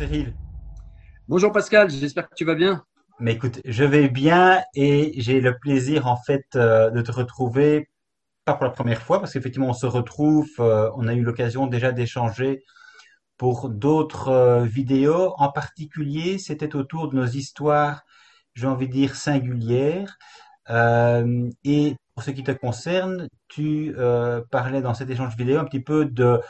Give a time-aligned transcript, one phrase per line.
[0.00, 0.34] Cyril.
[1.28, 2.82] Bonjour Pascal, j'espère que tu vas bien.
[3.18, 7.90] Mais écoute, je vais bien et j'ai le plaisir en fait euh, de te retrouver,
[8.46, 11.66] pas pour la première fois, parce qu'effectivement on se retrouve, euh, on a eu l'occasion
[11.66, 12.62] déjà d'échanger
[13.36, 15.34] pour d'autres euh, vidéos.
[15.36, 18.00] En particulier, c'était autour de nos histoires,
[18.54, 20.16] j'ai envie de dire, singulières.
[20.70, 23.94] et pour ce qui te concerne, tu
[24.50, 26.40] parlais dans cet échange vidéo un petit peu de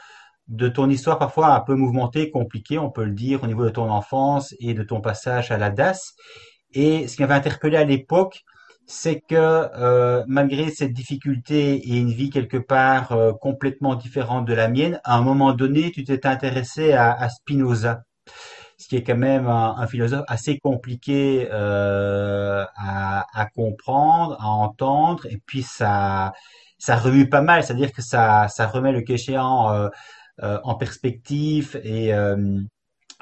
[0.51, 3.71] de ton histoire parfois un peu mouvementée, compliquée, on peut le dire, au niveau de
[3.71, 6.15] ton enfance et de ton passage à la DAS.
[6.73, 8.43] Et ce qui m'avait interpellé à l'époque,
[8.87, 14.53] c'est que euh, malgré cette difficulté et une vie quelque part euh, complètement différente de
[14.53, 18.03] la mienne, à un moment donné, tu t'es intéressé à, Spinoza,
[18.77, 25.27] ce qui est quand même un, philosophe assez compliqué euh, à, à, comprendre, à entendre,
[25.27, 26.33] et puis ça,
[26.81, 29.89] ça remue pas mal, c'est-à-dire que ça, ça remet le quéchéant euh,
[30.43, 32.61] en perspective et, euh,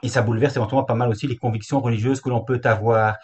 [0.03, 3.17] et ça bouleverse éventuellement pas mal aussi les convictions religieuses que l'on peut avoir.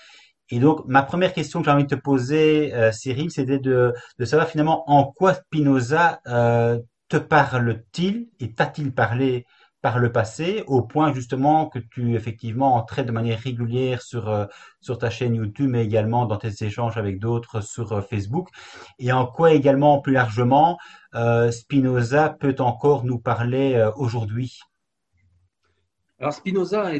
[0.50, 3.94] Et donc, ma première question que j'ai envie de te poser, euh, Cyril, c'était de,
[4.18, 6.78] de savoir finalement en quoi Spinoza euh,
[7.08, 9.46] te parle-t-il et t'a-t-il parlé
[9.84, 14.48] par le passé, au point justement que tu effectivement traites de manière régulière sur
[14.80, 18.48] sur ta chaîne YouTube, mais également dans tes échanges avec d'autres sur Facebook,
[18.98, 20.78] et en quoi également plus largement
[21.14, 24.58] euh, Spinoza peut encore nous parler euh, aujourd'hui?
[26.18, 26.90] Alors Spinoza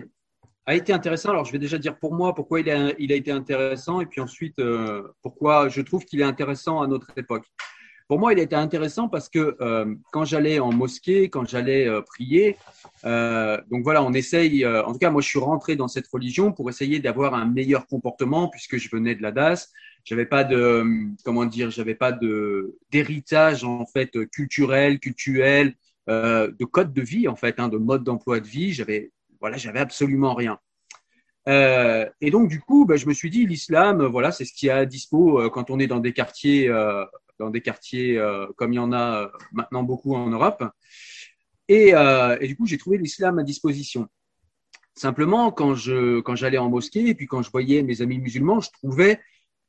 [0.66, 1.30] a été intéressant.
[1.30, 4.58] Alors je vais déjà dire pour moi pourquoi il a, été intéressant et puis ensuite
[4.58, 7.46] euh, pourquoi je trouve qu'il est intéressant à notre époque.
[8.06, 9.56] Pour moi, il a été intéressant parce que
[10.12, 12.56] quand j'allais en mosquée, quand j'allais prier,
[13.02, 16.68] donc voilà, on essaye, en tout cas moi je suis rentré dans cette religion pour
[16.68, 19.70] essayer d'avoir un meilleur comportement puisque je venais de la DAS,
[20.04, 20.84] j'avais pas de
[21.24, 24.98] comment dire j'avais pas de d'héritage en fait culturel
[26.10, 28.72] euh, de code de vie en fait hein, de mode d'emploi de vie.
[28.72, 29.10] J'avais
[29.40, 30.58] voilà j'avais absolument rien.
[31.48, 34.68] Euh, et donc du coup bah, je me suis dit l'islam voilà c'est ce qui
[34.68, 37.04] est à dispo euh, quand on est dans des quartiers euh,
[37.38, 40.64] dans des quartiers euh, comme il y en a maintenant beaucoup en Europe
[41.68, 41.94] et,
[42.40, 44.08] et du coup j'ai trouvé l'islam à disposition
[44.94, 48.60] simplement quand je quand j'allais en mosquée et puis quand je voyais mes amis musulmans
[48.60, 49.18] je trouvais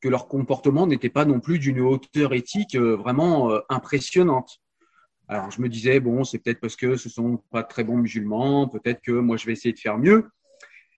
[0.05, 4.59] que leur comportement n'était pas non plus d'une hauteur éthique euh, vraiment euh, impressionnante.
[5.27, 8.67] Alors je me disais, bon, c'est peut-être parce que ce sont pas très bons musulmans,
[8.67, 10.29] peut-être que moi je vais essayer de faire mieux.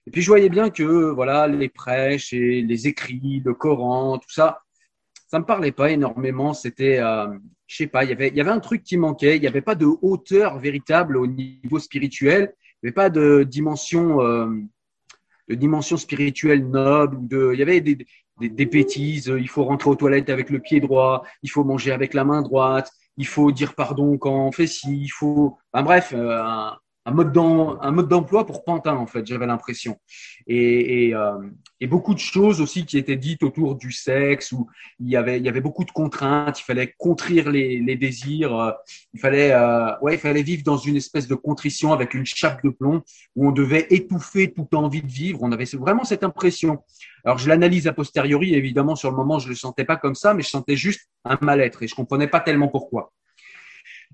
[0.05, 4.29] Et puis je voyais bien que voilà les prêches et les écrits, le Coran, tout
[4.29, 4.59] ça,
[5.27, 6.53] ça me parlait pas énormément.
[6.53, 7.27] C'était, euh,
[7.67, 9.35] je sais pas, il y avait, il y avait un truc qui manquait.
[9.35, 12.53] Il n'y avait pas de hauteur véritable au niveau spirituel.
[12.81, 14.49] Il n'y avait pas de dimension, euh,
[15.49, 17.19] de dimension spirituelle noble.
[17.53, 17.97] Il y avait des,
[18.39, 19.33] des, des, bêtises.
[19.37, 21.23] Il faut rentrer aux toilettes avec le pied droit.
[21.43, 22.91] Il faut manger avec la main droite.
[23.17, 24.97] Il faut dire pardon quand on fait ci.
[25.01, 26.69] Il faut, enfin, bref, euh,
[27.07, 29.97] un mode d'emploi pour Pantin en fait j'avais l'impression.
[30.45, 31.37] Et, et, euh,
[31.79, 34.67] et, beaucoup de choses aussi qui étaient dites autour du sexe où
[34.99, 38.59] il y avait il y avait beaucoup de contraintes il fallait contrir les, les désirs
[38.59, 38.71] euh,
[39.13, 42.61] il fallait euh, ouais il fallait vivre dans une espèce de contrition avec une chape
[42.63, 43.01] de plomb
[43.37, 45.39] où on devait étouffer toute envie de vivre.
[45.41, 46.79] On avait vraiment cette impression.
[47.23, 50.33] Alors je l'analyse a posteriori évidemment sur le moment je le sentais pas comme ça
[50.33, 53.13] mais je sentais juste un mal-être et je comprenais pas tellement pourquoi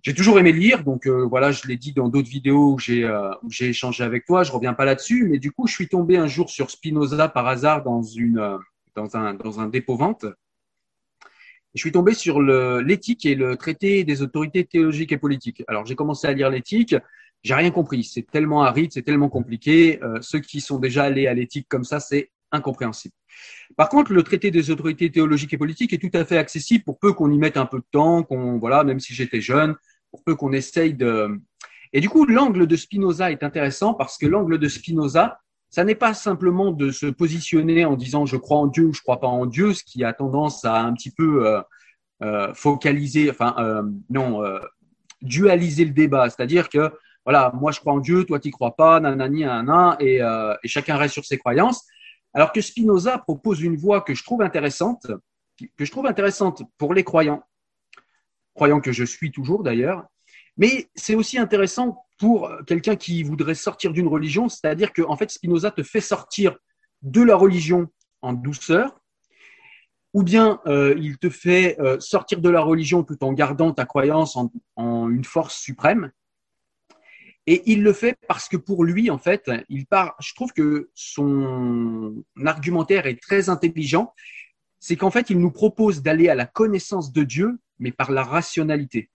[0.03, 3.05] j'ai toujours aimé lire, donc euh, voilà, je l'ai dit dans d'autres vidéos où j'ai
[3.05, 4.43] euh, j'ai échangé avec toi.
[4.43, 7.47] Je reviens pas là-dessus, mais du coup, je suis tombé un jour sur Spinoza par
[7.47, 8.57] hasard dans une euh,
[8.95, 10.25] dans un dans un dépôt vente.
[11.73, 15.63] Je suis tombé sur l'éthique et le traité des autorités théologiques et politiques.
[15.67, 16.95] Alors j'ai commencé à lire l'éthique,
[17.41, 18.03] j'ai rien compris.
[18.03, 19.99] C'est tellement aride, c'est tellement compliqué.
[20.21, 23.15] ceux qui sont déjà allés à l'éthique comme ça, c'est incompréhensible.
[23.75, 26.99] Par contre, le traité des autorités théologiques et politiques est tout à fait accessible pour
[26.99, 29.75] peu qu'on y mette un peu de temps, qu'on voilà, même si j'étais jeune,
[30.13, 31.41] pour peu qu'on essaye de.
[31.91, 35.39] Et du coup, l'angle de Spinoza est intéressant parce que l'angle de Spinoza,
[35.71, 39.01] ça n'est pas simplement de se positionner en disant je crois en Dieu ou je
[39.01, 41.61] crois pas en Dieu, ce qui a tendance à un petit peu euh,
[42.21, 43.81] euh, focaliser, enfin euh,
[44.11, 44.43] non,
[45.23, 46.91] dualiser le débat, c'est-à-dire que
[47.25, 50.95] voilà, moi je crois en Dieu, toi tu crois pas, nanani, nanana, et, et chacun
[50.95, 51.83] reste sur ses croyances.
[52.35, 55.07] Alors que Spinoza propose une voie que je trouve intéressante,
[55.57, 57.43] que je trouve intéressante pour les croyants,
[58.53, 60.05] croyant que je suis toujours d'ailleurs.
[60.57, 65.31] Mais c'est aussi intéressant pour quelqu'un qui voudrait sortir d'une religion, c'est-à-dire que en fait
[65.31, 66.57] Spinoza te fait sortir
[67.01, 67.87] de la religion
[68.21, 68.99] en douceur,
[70.13, 73.85] ou bien euh, il te fait euh, sortir de la religion tout en gardant ta
[73.85, 76.11] croyance en, en, une force suprême.
[77.45, 80.15] Et il le fait parce que pour lui, en fait, il part.
[80.21, 84.13] Je trouve que son argumentaire est très intelligent.
[84.79, 88.23] C'est qu'en fait, il nous propose d'aller à la connaissance de Dieu mais par la
[88.23, 89.09] rationalité.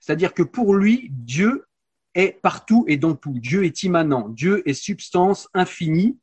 [0.00, 1.64] C'est-à-dire que pour lui, Dieu
[2.14, 3.38] est partout et dans tout.
[3.38, 4.28] Dieu est immanent.
[4.28, 6.18] Dieu est substance infinie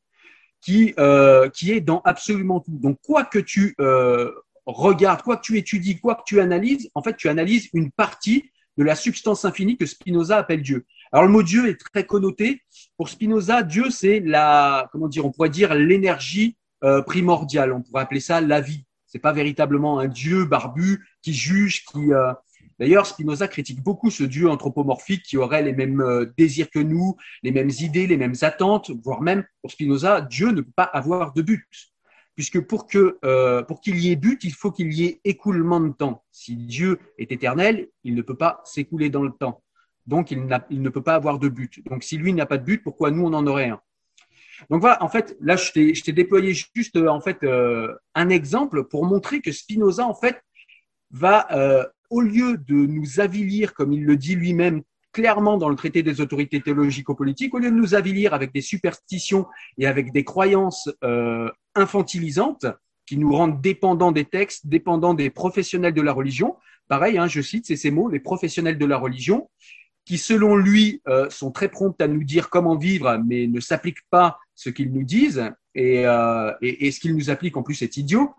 [0.61, 2.77] qui, euh, est dans absolument tout.
[2.77, 4.31] Donc, quoi que tu euh,
[4.65, 8.51] regardes, quoi que tu étudies, quoi que tu analyses, en fait, tu analyses une partie
[8.77, 10.85] de la substance infinie que Spinoza appelle Dieu.
[11.11, 12.61] Alors, le mot Dieu est très connoté.
[12.97, 17.73] Pour Spinoza, Dieu, c'est la, comment dire, on pourrait dire l'énergie euh, primordiale.
[17.73, 18.85] On pourrait appeler ça la vie.
[19.11, 22.31] C'est pas véritablement un Dieu barbu qui juge, qui, euh,
[22.79, 27.17] D'ailleurs, Spinoza critique beaucoup ce Dieu anthropomorphique qui aurait les mêmes euh, désirs que nous,
[27.43, 31.33] les mêmes idées, les mêmes attentes, voire même pour Spinoza, Dieu ne peut pas avoir
[31.33, 31.67] de but.
[32.35, 35.81] Puisque pour que euh, pour qu'il y ait but, il faut qu'il y ait écoulement
[35.81, 36.23] de temps.
[36.31, 39.61] Si Dieu est éternel, il ne peut pas s'écouler dans le temps.
[40.07, 41.85] Donc, il, il, ne peut pas avoir de but.
[41.85, 43.81] Donc, si lui n'a pas de but, pourquoi nous, on en aurait un?
[44.69, 49.05] Donc voilà, en fait, là, je t'ai déployé juste en fait euh, un exemple pour
[49.05, 50.41] montrer que Spinoza, en fait,
[51.11, 54.81] va euh, au lieu de nous avilir, comme il le dit lui-même
[55.11, 59.45] clairement dans le traité des autorités théologico-politiques, au lieu de nous avilir avec des superstitions
[59.77, 62.65] et avec des croyances euh, infantilisantes
[63.05, 66.55] qui nous rendent dépendants des textes, dépendants des professionnels de la religion,
[66.87, 69.49] pareil, hein, je cite, c'est ces mots, les professionnels de la religion,
[70.11, 74.05] qui selon lui euh, sont très prompts à nous dire comment vivre, mais ne s'appliquent
[74.09, 77.95] pas ce qu'ils nous disent, et, euh, et, ce qu'ils nous appliquent en plus est
[77.95, 78.35] idiot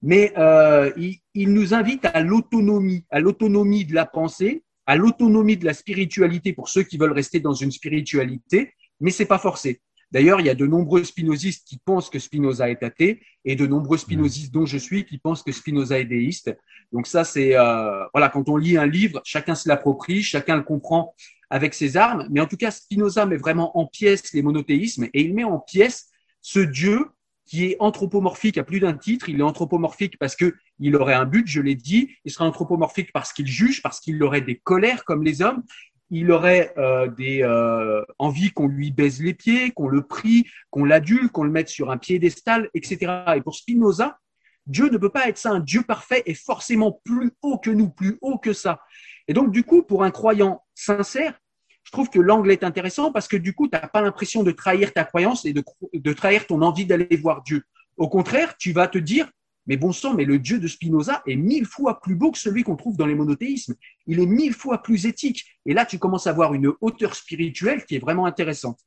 [0.00, 5.58] mais euh, il, il, nous invite à l'autonomie, à l'autonomie de la pensée, à l'autonomie
[5.58, 9.82] de la spiritualité pour ceux qui veulent rester dans une spiritualité, mais c'est pas forcé.
[10.12, 13.66] D'ailleurs, il y a de nombreux spinozistes qui pensent que Spinoza est athée et de
[13.66, 16.56] nombreux spinozistes dont je suis qui pensent que Spinoza est déiste.
[16.92, 20.62] Donc ça, c'est euh, voilà, quand on lit un livre, chacun se l'approprie, chacun le
[20.62, 21.14] comprend
[21.48, 22.26] avec ses armes.
[22.30, 25.58] Mais en tout cas, Spinoza met vraiment en pièces les monothéismes et il met en
[25.58, 26.08] pièces
[26.42, 27.06] ce Dieu
[27.46, 29.28] qui est anthropomorphique à plus d'un titre.
[29.28, 32.10] Il est anthropomorphique parce que il aurait un but, je l'ai dit.
[32.24, 35.62] Il sera anthropomorphique parce qu'il juge, parce qu'il aurait des colères comme les hommes.
[36.10, 40.84] Il aurait euh, des euh, envies qu'on lui baise les pieds, qu'on le prie, qu'on
[40.84, 43.22] l'adule, qu'on le mette sur un piédestal, etc.
[43.36, 44.18] Et pour Spinoza,
[44.66, 45.50] Dieu ne peut pas être ça.
[45.50, 48.80] Un Dieu parfait est forcément plus haut que nous, plus haut que ça.
[49.28, 51.38] Et donc, du coup, pour un croyant sincère,
[51.84, 54.50] je trouve que l'angle est intéressant parce que du coup, tu n'as pas l'impression de
[54.50, 57.62] trahir ta croyance et de, de trahir ton envie d'aller voir Dieu.
[57.96, 59.30] Au contraire, tu vas te dire,
[59.66, 62.62] mais bon sang, mais le Dieu de Spinoza est mille fois plus beau que celui
[62.62, 63.74] qu'on trouve dans les monothéismes.
[64.06, 65.44] Il est mille fois plus éthique.
[65.66, 68.80] Et là, tu commences à avoir une hauteur spirituelle qui est vraiment intéressante.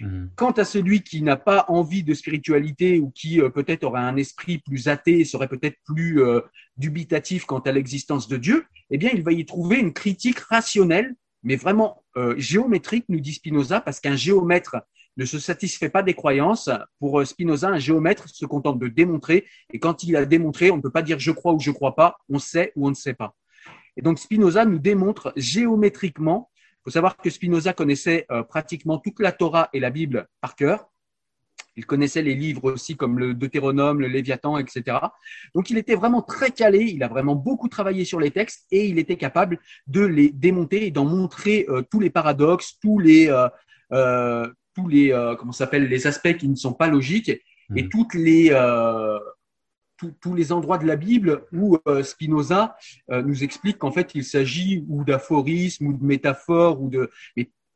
[0.00, 0.26] Mmh.
[0.34, 4.16] Quant à celui qui n'a pas envie de spiritualité ou qui euh, peut-être aurait un
[4.16, 6.40] esprit plus athée et serait peut-être plus euh,
[6.76, 11.14] dubitatif quant à l'existence de Dieu, eh bien, il va y trouver une critique rationnelle
[11.46, 14.76] mais vraiment euh, géométrique, nous dit Spinoza, parce qu'un géomètre
[15.16, 16.70] ne se satisfait pas des croyances.
[16.98, 20.76] Pour euh, Spinoza, un géomètre se contente de démontrer, et quand il a démontré, on
[20.76, 22.94] ne peut pas dire je crois ou je crois pas, on sait ou on ne
[22.94, 23.34] sait pas.
[23.96, 29.20] Et donc Spinoza nous démontre géométriquement, il faut savoir que Spinoza connaissait euh, pratiquement toute
[29.20, 30.90] la Torah et la Bible par cœur,
[31.78, 34.96] il connaissait les livres aussi comme le Deutéronome, le Léviathan, etc.
[35.54, 38.86] Donc il était vraiment très calé, il a vraiment beaucoup travaillé sur les textes et
[38.86, 43.28] il était capable de les démonter et d'en montrer euh, tous les paradoxes, tous les,
[44.76, 47.30] tous les, comment s'appelle, les aspects qui ne sont pas logiques
[47.74, 47.88] et mmh.
[47.88, 48.50] toutes les,
[50.20, 52.76] tous les endroits de la Bible où Spinoza
[53.08, 57.10] nous explique qu'en fait il s'agit ou d'aphorismes ou de métaphores ou de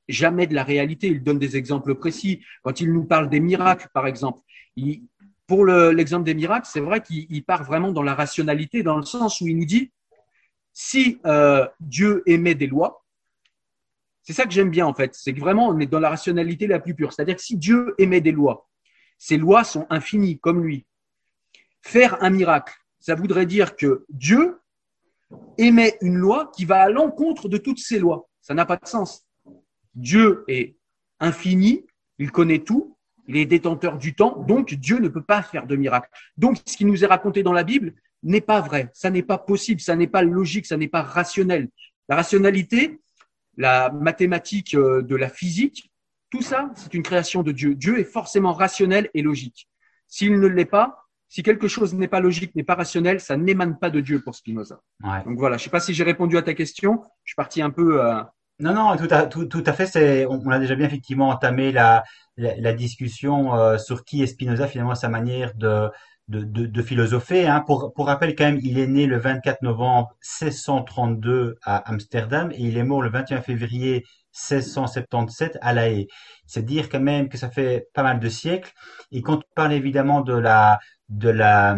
[0.09, 1.07] jamais de la réalité.
[1.09, 2.43] Il donne des exemples précis.
[2.63, 4.41] Quand il nous parle des miracles, par exemple,
[4.77, 5.03] il,
[5.47, 9.41] pour l'exemple des miracles, c'est vrai qu'il part vraiment dans la rationalité, dans le sens
[9.41, 9.91] où il nous dit,
[10.73, 13.00] si euh, Dieu émet des lois,
[14.31, 16.69] c'est ça que j'aime bien en fait, c'est que vraiment on est dans la rationalité
[16.69, 17.13] la plus pure.
[17.13, 18.69] C'est-à-dire que si Dieu émet des lois,
[19.19, 20.87] ces lois sont infinies comme lui.
[21.83, 24.61] Faire un miracle, ça voudrait dire que Dieu
[25.59, 28.29] émet une loi qui va à l'encontre de toutes ces lois.
[28.41, 29.27] Ça n'a pas de sens.
[29.97, 30.77] Dieu est
[31.19, 31.85] infini,
[32.21, 32.97] il connaît tout,
[33.27, 36.09] il est détenteur du temps, donc Dieu ne peut pas faire de miracle.
[36.37, 39.39] Donc ce qui nous est raconté dans la Bible n'est pas vrai, ça n'est pas
[39.39, 41.69] possible, ça n'est pas logique, ça n'est pas rationnel.
[42.09, 43.01] La rationalité,
[43.57, 45.91] la mathématique euh, de la physique,
[46.31, 47.75] tout ça, c'est une création de Dieu.
[47.75, 49.69] Dieu est forcément rationnel et logique.
[50.07, 53.79] S'il ne l'est pas, si quelque chose n'est pas logique, n'est pas rationnel, ça n'émane
[53.79, 54.81] pas de Dieu pour Spinoza.
[55.25, 57.03] Donc voilà, je ne sais pas si j'ai répondu à ta question.
[57.25, 58.21] Je suis parti un peu euh,
[58.61, 59.87] non, non, tout à, tout, tout à fait.
[59.87, 62.05] C'est, on, a déjà bien effectivement entamé la,
[62.37, 65.89] la, discussion euh, sur qui est Spinoza, finalement, sa manière de,
[66.31, 67.47] de, de, de philosopher.
[67.47, 67.63] Hein.
[67.67, 72.61] Pour, pour rappel, quand même, il est né le 24 novembre 1632 à Amsterdam et
[72.61, 76.07] il est mort le 21 février 1677 à La Haye.
[76.47, 78.73] C'est dire quand même que ça fait pas mal de siècles.
[79.11, 81.77] Et quand on parle évidemment de la, de la,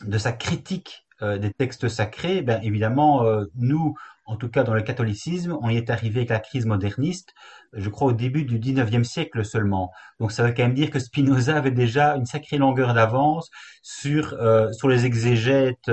[0.00, 3.94] de sa critique euh, des textes sacrés, ben évidemment, euh, nous,
[4.26, 7.34] en tout cas dans le catholicisme, on y est arrivé avec la crise moderniste,
[7.72, 9.90] je crois au début du 19e siècle seulement.
[10.20, 13.50] Donc ça veut quand même dire que Spinoza avait déjà une sacrée longueur d'avance
[13.82, 15.90] sur, euh, sur les exégètes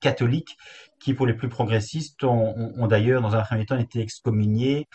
[0.00, 0.56] catholiques
[0.98, 4.88] qui, pour les plus progressistes, ont, ont, d'ailleurs, dans un premier temps, été excommuniés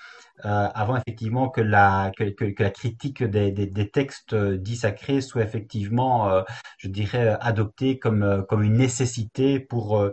[0.45, 5.21] euh, avant effectivement que la, que, que, la critique des, des, des, textes dits sacrés
[5.21, 6.41] soit effectivement, euh,
[6.77, 10.03] je dirais, adoptée comme, comme une nécessité pour,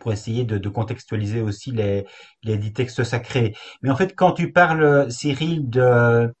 [0.00, 2.06] pour essayer de, contextualiser aussi les,
[2.42, 3.54] les textes sacrés.
[3.82, 6.32] Mais en fait, quand tu parles, Cyril, de,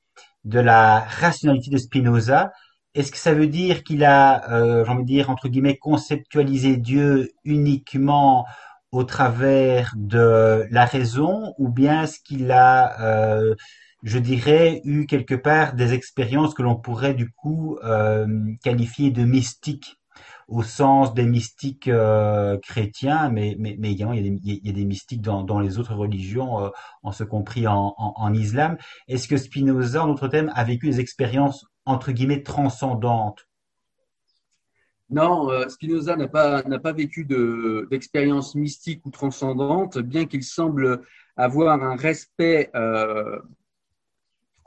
[0.44, 2.52] de la rationalité de Spinoza,
[2.94, 6.76] est-ce que ça veut dire qu'il a, euh, j'ai envie de dire, entre guillemets, conceptualisé
[6.76, 8.46] Dieu uniquement
[8.92, 13.54] au travers de la raison ou bien est-ce qu'il a, euh,
[14.02, 18.26] je dirais, eu quelque part des expériences que l'on pourrait du coup euh,
[18.62, 19.97] qualifier de mystiques?
[20.48, 25.60] Au sens des mystiques euh, chrétiens, mais, mais, également il y, a des, mystiques dans,
[25.60, 26.70] les autres religions, euh,
[27.02, 28.78] en ce compris en, islam.
[29.08, 33.46] Est-ce que Spinoza, en autre thème, a vécu des expériences entre guillemets transcendantes?
[35.10, 37.26] Non, euh, Spinoza n'a pas, vécu
[37.90, 41.02] d'expérience mystique ou transcendante, bien qu'il semble
[41.36, 42.70] avoir un respect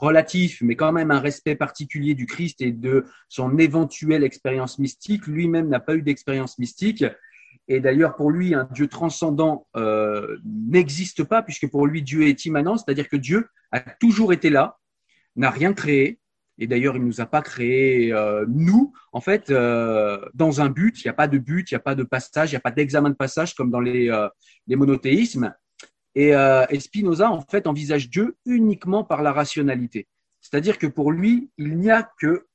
[0.02, 5.28] relatif, mais quand même un respect particulier du Christ et de son éventuelle expérience mystique.
[5.28, 7.06] Lui-même n'a pas eu d'expérience mystique.
[7.68, 12.46] Et d'ailleurs, pour lui, un Dieu transcendant euh, n'existe pas, puisque pour lui, Dieu est
[12.46, 14.80] immanent, c'est-à-dire que Dieu a toujours été là,
[15.36, 16.20] n'a rien créé,
[16.58, 20.70] et d'ailleurs, il ne nous a pas créé euh, nous, en fait, euh, dans un
[20.70, 21.00] but.
[21.02, 22.62] Il n'y a pas de but, il n'y a pas de passage, il n'y a
[22.62, 24.12] pas d'examen de passage comme dans les,
[24.68, 25.54] les monothéismes.
[26.16, 30.08] Et, euh, et, Spinoza, en fait, envisage Dieu uniquement par la rationalité.
[30.42, 32.48] C'est-à-dire que pour lui, il n'y a que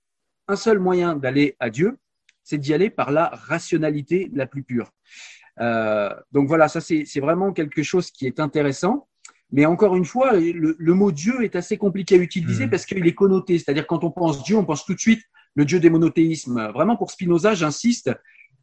[0.49, 1.99] un seul moyen d'aller à Dieu,
[2.43, 4.93] c'est d'y aller par la rationalité la plus pure.
[5.61, 9.09] Euh, donc voilà, ça c'est vraiment quelque chose qui est intéressant.
[9.53, 12.71] Mais encore une fois, le, mot Dieu est assez compliqué à utiliser mmh.
[12.71, 13.59] parce qu'il est connoté.
[13.59, 15.23] C'est-à-dire quand on pense Dieu, on pense tout de suite
[15.55, 16.71] le Dieu des monothéismes.
[16.73, 18.11] Vraiment pour Spinoza, j'insiste,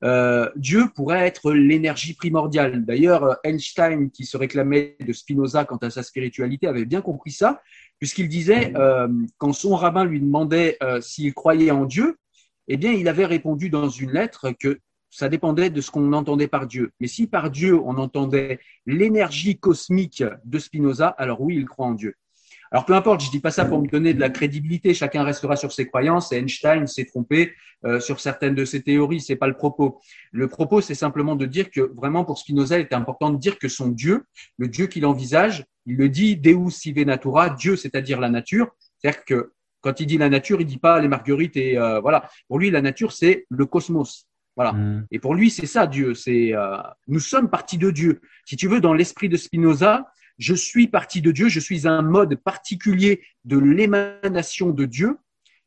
[0.04, 2.86] euh, Dieu pourrait être l'énergie primordiale.
[2.86, 7.62] D'ailleurs, Einstein, qui se réclamait de Spinoza quant à sa spiritualité, avait bien compris ça,
[8.00, 8.76] puisqu'il disait, mmh.
[8.78, 9.08] euh,
[9.38, 12.18] quand son rabbin lui demandait euh, s'il croyait en Dieu,
[12.68, 16.48] eh bien, il avait répondu dans une lettre que ça dépendait de ce qu'on entendait
[16.48, 16.92] par Dieu.
[17.00, 21.94] Mais si par Dieu, on entendait l'énergie cosmique de Spinoza, alors oui, il croit en
[21.94, 22.16] Dieu.
[22.74, 24.96] Alors peu importe, je dis pas ça pour me donner de la crédibilité.
[24.96, 26.32] Chacun restera sur ses croyances.
[26.32, 27.54] Et Einstein s'est trompé
[27.86, 29.22] euh, sur certaines de ses théories.
[29.22, 30.02] C'est pas le propos.
[30.32, 33.60] Le propos, c'est simplement de dire que vraiment pour Spinoza, il était important de dire
[33.60, 34.24] que son Dieu,
[34.58, 38.72] le Dieu qu'il envisage, il le dit Deus sive natura, Dieu, c'est-à-dire la nature.
[38.98, 42.28] C'est-à-dire que quand il dit la nature, il dit pas les marguerites et euh, voilà.
[42.48, 44.28] Pour lui, la nature, c'est le cosmos.
[44.56, 44.74] Voilà.
[44.74, 45.08] Mm.
[45.12, 46.16] Et pour lui, c'est ça Dieu.
[46.16, 46.78] C'est euh,
[47.08, 48.20] nous sommes partis de Dieu.
[48.46, 51.50] Si tu veux, dans l'esprit de Spinoza, je suis parti de Dieu.
[51.50, 55.18] Je suis un mode particulier de l'émanation de Dieu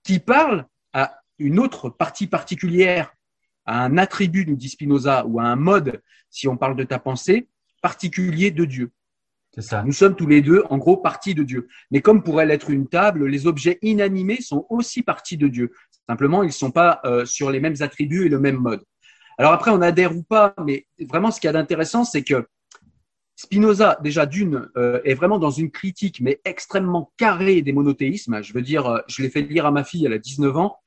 [0.02, 3.12] qui parle à une autre partie particulière,
[3.64, 6.98] à un attribut, nous dit Spinoza, ou à un mode, si on parle de ta
[6.98, 7.48] pensée,
[7.82, 8.90] particulier de Dieu.
[9.58, 9.82] Ça.
[9.82, 11.66] Nous sommes tous les deux, en gros, partis de Dieu.
[11.90, 15.72] Mais comme pourrait l'être une table, les objets inanimés sont aussi partis de Dieu.
[16.06, 18.84] Simplement, ils ne sont pas euh, sur les mêmes attributs et le même mode.
[19.38, 22.46] Alors après, on adhère ou pas, mais vraiment, ce qu'il y a d'intéressant, c'est que
[23.36, 28.42] Spinoza, déjà d'une, euh, est vraiment dans une critique, mais extrêmement carrée des monothéismes.
[28.42, 30.78] Je veux dire, euh, je l'ai fait lire à ma fille, elle a 19 ans.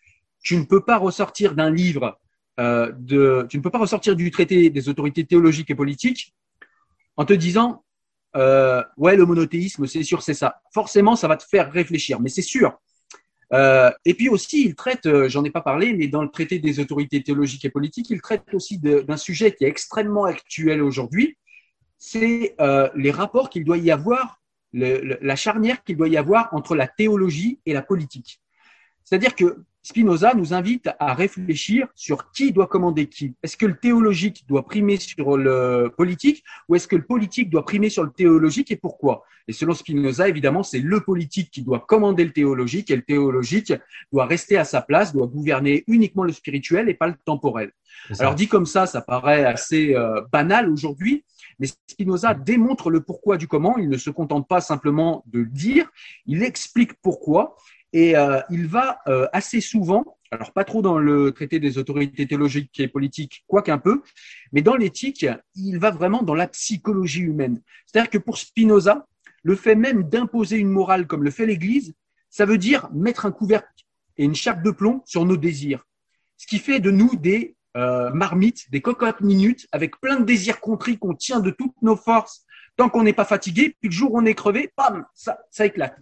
[0.42, 2.18] Tu ne peux pas ressortir d'un livre,
[2.58, 6.34] de, tu ne peux pas ressortir du traité des autorités théologiques et politiques
[7.16, 7.84] en te disant,
[8.36, 10.62] ouais, le monothéisme, c'est sûr, c'est ça.
[10.74, 12.78] Forcément, ça va te faire réfléchir, mais c'est sûr.
[13.54, 16.60] Euh, et puis aussi, il traite, euh, j'en ai pas parlé, mais dans le traité
[16.60, 21.38] des autorités théologiques et politiques, il traite aussi d'un sujet qui est extrêmement actuel aujourd'hui,
[22.00, 24.42] c'est euh, les rapports qu'il doit y avoir,
[24.74, 28.42] le, la charnière qu'il doit y avoir entre la théologie et la politique.
[29.04, 33.34] C'est-à-dire que Spinoza nous invite à réfléchir sur qui doit commander qui.
[33.44, 37.66] Est-ce que le théologique doit primer sur le politique ou est-ce que le politique doit
[37.66, 39.24] primer sur le théologique et pourquoi?
[39.48, 43.74] Et selon Spinoza, évidemment, c'est le politique qui doit commander le théologique et le théologique
[44.12, 47.72] doit rester à sa place, doit gouverner uniquement le spirituel et pas le temporel.
[48.20, 51.24] Alors dit comme ça, ça paraît assez euh, banal aujourd'hui,
[51.60, 53.78] mais Spinoza démontre le pourquoi du comment.
[53.78, 55.90] Il ne se contente pas simplement de dire,
[56.26, 57.58] il explique pourquoi
[57.94, 62.28] et euh, il va euh, assez souvent, alors pas trop dans le traité des autorités
[62.28, 64.04] théologiques et politiques, quoique un peu,
[64.52, 65.26] mais dans l'éthique,
[65.56, 67.62] il va vraiment dans la psychologie humaine.
[67.86, 69.08] C'est-à-dire que pour Spinoza,
[69.44, 71.94] le fait même d'imposer une morale comme le fait l'Église,
[72.30, 73.68] ça veut dire mettre un couvercle
[74.18, 75.86] et une chape de plomb sur nos désirs.
[76.38, 80.60] Ce qui fait de nous des euh, marmites, des cocottes minutes, avec plein de désirs
[80.60, 82.46] contris qu'on tient de toutes nos forces
[82.78, 83.76] tant qu'on n'est pas fatigué.
[83.80, 85.96] Puis le jour où on est crevé, bam, ça, ça éclate.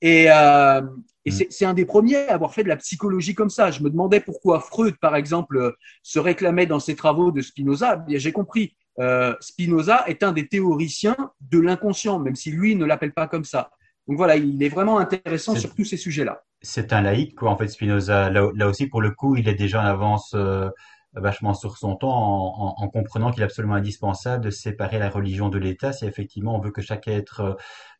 [0.00, 0.80] Et, euh,
[1.24, 1.44] et mm.
[1.50, 3.70] c'est un des premiers à avoir fait de la psychologie comme ça.
[3.70, 8.04] Je me demandais pourquoi Freud, par exemple, se réclamait dans ses travaux de Spinoza.
[8.08, 8.76] J'ai compris.
[8.98, 13.44] Euh, Spinoza est un des théoriciens de l'inconscient, même si lui ne l'appelle pas comme
[13.44, 13.70] ça.
[14.10, 16.42] Donc voilà, il est vraiment intéressant sur tous ces sujets-là.
[16.62, 18.28] C'est un laïc, quoi, en fait, Spinoza.
[18.28, 20.68] Là, aussi, pour le coup, il est déjà en avance euh,
[21.12, 25.48] vachement sur son temps en, en, comprenant qu'il est absolument indispensable de séparer la religion
[25.48, 27.54] de l'État si effectivement on veut que chaque être euh,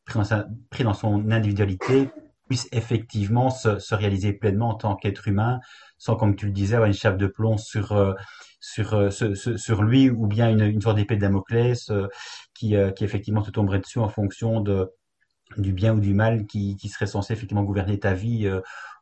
[0.04, 2.10] pris dans, sa, pris dans son individualité
[2.50, 5.60] puisse effectivement se, se réaliser pleinement en tant qu'être humain,
[5.98, 8.14] sans, comme tu le disais, avoir une chape de plomb sur euh,
[8.58, 12.08] sur euh, sur lui ou bien une, une sorte d'épée de Damoclès euh,
[12.52, 14.90] qui qui effectivement te tomberait dessus en fonction de
[15.56, 18.50] du bien ou du mal qui, qui serait censé effectivement gouverner ta vie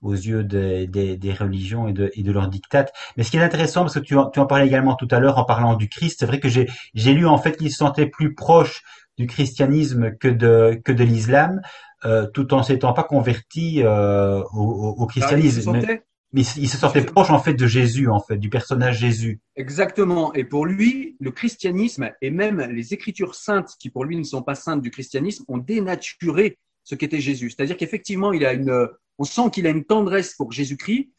[0.02, 2.92] aux yeux des, des, des, religions et de, et de leurs dictates.
[3.16, 5.38] Mais ce qui est intéressant, parce que tu, tu en parlais également tout à l'heure
[5.38, 6.66] en parlant du Christ, c'est vrai que j'ai
[7.12, 8.82] lu en fait qu'il se sentait plus proche
[9.18, 11.60] du christianisme que de, que de l'islam,
[12.04, 15.72] euh, tout en s'étant pas converti euh, au, au, christianisme.
[15.72, 16.02] mais,
[16.32, 19.40] mais, il se sentait proche en fait de Jésus, en fait, du personnage Jésus.
[19.56, 20.34] Exactement.
[20.34, 24.42] Et pour lui, le christianisme et même les écritures saintes, qui pour lui ne sont
[24.42, 27.50] pas saintes du christianisme, ont dénaturé ce qu'était Jésus.
[27.50, 28.88] C'est-à-dire qu'effectivement, il a une,
[29.18, 31.10] on sent qu'il a une tendresse pour Jésus-Christ,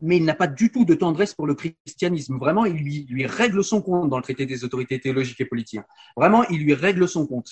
[0.00, 2.38] mais il n'a pas du tout de tendresse pour le christianisme.
[2.38, 5.80] Vraiment, il lui, lui, règle son compte dans le traité des autorités théologiques et politiques.
[6.16, 7.50] Vraiment, il lui règle son compte.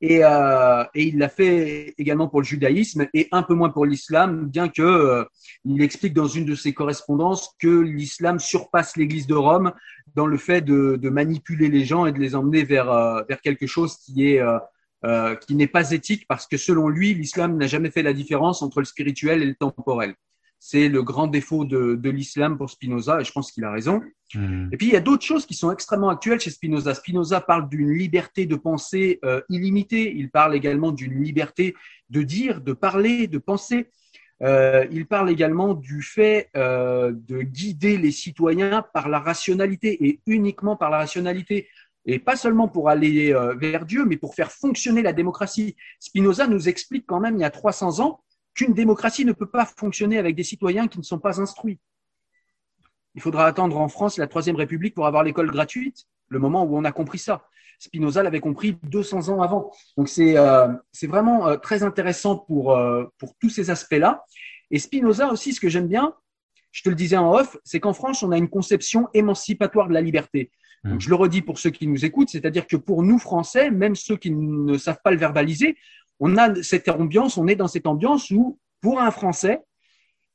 [0.00, 3.86] Et, euh, et il l'a fait également pour le judaïsme et un peu moins pour
[3.86, 5.24] l'islam, bien que euh,
[5.64, 9.72] il explique dans une de ses correspondances que l'islam surpasse l'Église de Rome
[10.14, 13.40] dans le fait de, de, manipuler les gens et de les emmener vers, euh, vers
[13.40, 14.58] quelque chose qui est euh,
[15.04, 18.62] euh, qui n'est pas éthique parce que selon lui, l'islam n'a jamais fait la différence
[18.62, 20.16] entre le spirituel et le temporel.
[20.60, 24.02] C'est le grand défaut de, de l'islam pour Spinoza, et je pense qu'il a raison.
[24.34, 24.68] Mmh.
[24.72, 26.94] Et puis, il y a d'autres choses qui sont extrêmement actuelles chez Spinoza.
[26.94, 30.12] Spinoza parle d'une liberté de pensée euh, illimitée.
[30.14, 31.74] Il parle également d'une liberté
[32.10, 33.90] de dire, de parler, de penser.
[34.42, 40.20] Euh, il parle également du fait euh, de guider les citoyens par la rationalité et
[40.26, 41.68] uniquement par la rationalité.
[42.04, 45.76] Et pas seulement pour aller vers Dieu, mais pour faire fonctionner la démocratie.
[46.00, 48.22] Spinoza nous explique quand même il y a 300 ans
[48.54, 51.78] qu'une démocratie ne peut pas fonctionner avec des citoyens qui ne sont pas instruits.
[53.14, 56.76] Il faudra attendre en France la Troisième République pour avoir l'école gratuite, le moment où
[56.76, 57.44] on a compris ça.
[57.78, 59.72] Spinoza l'avait compris 200 ans avant.
[59.96, 60.68] Donc c'est euh,
[61.02, 64.24] vraiment euh, très intéressant pour, euh, pour tous ces aspects-là.
[64.70, 66.14] Et Spinoza aussi, ce que j'aime bien,
[66.72, 69.94] je te le disais en off, c'est qu'en France, on a une conception émancipatoire de
[69.94, 70.50] la liberté.
[70.84, 71.00] Donc, mmh.
[71.00, 74.16] je le redis pour ceux qui nous écoutent, c'est-à-dire que pour nous, Français, même ceux
[74.16, 75.76] qui ne savent pas le verbaliser,
[76.20, 79.62] on a cette ambiance, on est dans cette ambiance où, pour un Français,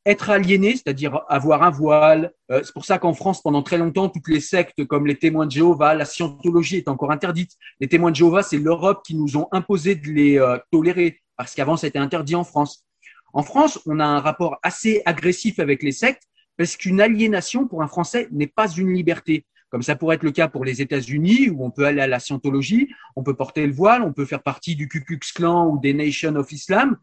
[0.05, 4.09] être aliéné, c'est-à-dire avoir un voile, euh, c'est pour ça qu'en France, pendant très longtemps,
[4.09, 7.51] toutes les sectes comme les témoins de Jéhovah, la scientologie est encore interdite.
[7.79, 11.55] Les témoins de Jéhovah, c'est l'Europe qui nous ont imposé de les euh, tolérer, parce
[11.55, 12.85] qu'avant, c'était interdit en France.
[13.33, 16.23] En France, on a un rapport assez agressif avec les sectes,
[16.57, 20.29] parce qu'une aliénation pour un Français n'est pas une liberté comme ça pourrait être le
[20.29, 23.73] cas pour les États-Unis, où on peut aller à la scientologie, on peut porter le
[23.73, 26.95] voile, on peut faire partie du Ku Klux Klan ou des Nations of Islam.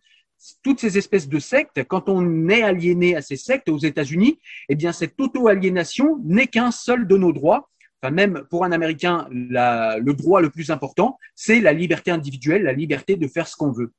[0.63, 4.77] Toutes ces espèces de sectes, quand on est aliéné à ces sectes aux États-Unis, eh
[4.77, 7.69] bien cette auto-aliénation n'est qu'un seul de nos droits.
[8.01, 12.73] Enfin, même pour un Américain, le droit le plus important, c'est la liberté individuelle, la
[12.73, 13.93] liberté de faire ce qu'on veut.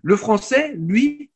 [0.00, 1.31] Le français, lui,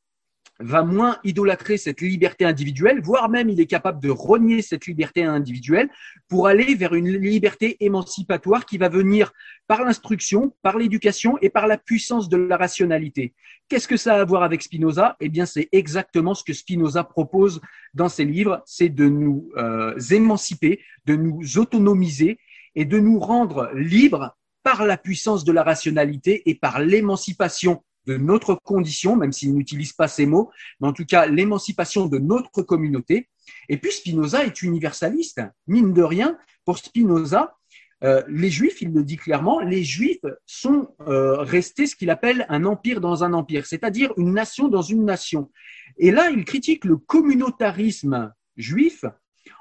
[0.59, 5.23] va moins idolâtrer cette liberté individuelle, voire même il est capable de renier cette liberté
[5.23, 5.89] individuelle
[6.29, 9.33] pour aller vers une liberté émancipatoire qui va venir
[9.67, 13.35] par l'instruction, par l'éducation et par la puissance de la rationalité.
[13.69, 15.17] Qu'est-ce que ça a à voir avec Spinoza?
[15.21, 17.61] Eh bien, c'est exactement ce que Spinoza propose
[17.95, 22.39] dans ses livres, c'est de nous euh, émanciper, de nous autonomiser
[22.75, 28.17] et de nous rendre libres par la puissance de la rationalité et par l'émancipation de
[28.17, 32.63] notre condition, même s'il n'utilise pas ces mots, mais en tout cas l'émancipation de notre
[32.63, 33.29] communauté.
[33.69, 35.41] Et puis Spinoza est universaliste.
[35.67, 37.57] Mine de rien, pour Spinoza,
[38.05, 42.45] euh, les Juifs, il le dit clairement, les Juifs sont euh, restés ce qu'il appelle
[42.49, 45.51] un empire dans un empire, c'est-à-dire une nation dans une nation.
[45.97, 49.05] Et là, il critique le communautarisme juif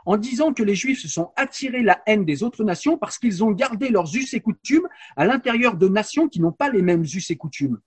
[0.05, 3.43] en disant que les Juifs se sont attirés la haine des autres nations parce qu'ils
[3.43, 7.03] ont gardé leurs us et coutumes à l'intérieur de nations qui n'ont pas les mêmes
[7.03, 7.79] us et coutumes.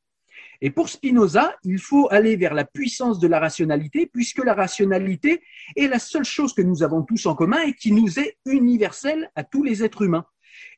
[0.61, 5.43] Et pour Spinoza, il faut aller vers la puissance de la rationalité, puisque la rationalité
[5.77, 9.31] est la seule chose que nous avons tous en commun et qui nous est universelle
[9.37, 10.27] à tous les êtres humains.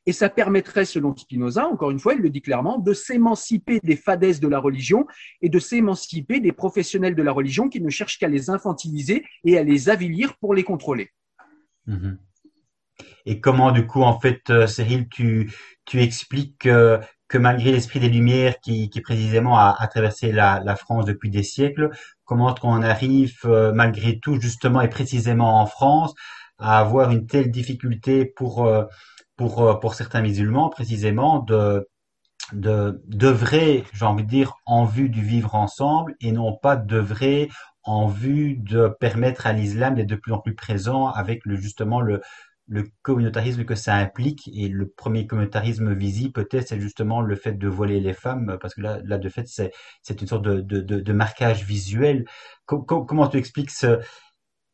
[0.06, 3.96] Et ça permettrait, selon Spinoza, encore une fois, il le dit clairement, de s'émanciper des
[3.96, 5.06] fadaises de la religion
[5.40, 9.58] et de s'émanciper des professionnels de la religion qui ne cherchent qu'à les infantiliser et
[9.58, 11.10] à les avilir pour les contrôler.
[11.86, 12.18] Mhm.
[13.24, 15.50] et comment du coup en fait euh, Cyril tu
[15.90, 20.60] tu expliques que, que malgré l'esprit des Lumières qui, qui précisément a, a traversé la,
[20.64, 21.90] la, France depuis des siècles,
[22.24, 26.14] comment on arrive euh, malgré tout justement et précisément en France
[26.60, 28.84] à avoir une telle difficulté pour euh,
[29.36, 31.88] pour pour certains musulmans précisément de
[32.52, 37.50] de d'œuvrer, j'ai envie de dire, en vue du vivre ensemble et non pas d'œuvrer
[37.82, 42.00] en vue de permettre à l'islam d'être de plus en plus présent avec le justement
[42.00, 42.20] le
[42.70, 44.48] le communautarisme que ça implique.
[44.54, 48.74] Et le premier communautarisme visible, peut-être, c'est justement le fait de voiler les femmes, parce
[48.74, 49.72] que là, là de fait, c'est,
[50.20, 52.24] une sorte de, de, de, de marquage visuel.
[52.66, 53.98] comment tu expliques ce,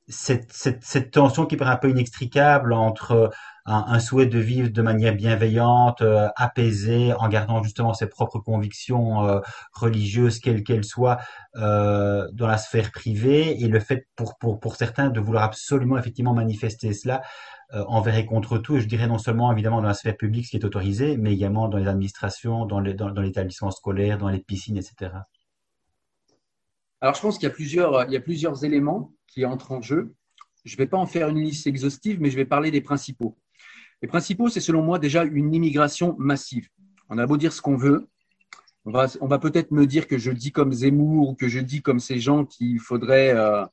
[0.08, 3.30] cette, cette, cette, tension qui paraît un peu inextricable entre
[3.66, 9.26] un, souhait de vivre de manière bienveillante, euh, apaisée, en gardant justement ses propres convictions
[9.26, 9.40] euh,
[9.72, 11.18] religieuses, quelles qu'elles soient,
[11.56, 15.98] euh, dans la sphère privée, et le fait pour, pour, pour certains de vouloir absolument
[15.98, 17.22] effectivement manifester cela
[17.88, 20.50] envers et contre tout, et je dirais non seulement évidemment dans la sphère publique, ce
[20.50, 24.38] qui est autorisé, mais également dans les administrations, dans l'établissement dans, dans scolaire, dans les
[24.38, 25.10] piscines, etc.
[27.00, 30.14] Alors, je pense qu'il y a plusieurs, y a plusieurs éléments qui entrent en jeu.
[30.64, 33.36] Je ne vais pas en faire une liste exhaustive, mais je vais parler des principaux.
[34.02, 36.68] Les principaux, c'est selon moi déjà une immigration massive.
[37.08, 38.08] On a beau dire ce qu'on veut,
[38.86, 41.98] on va, peut-être me dire que je dis comme Zemmour ou que je dis comme
[41.98, 43.64] ces gens qu'il faudrait, euh,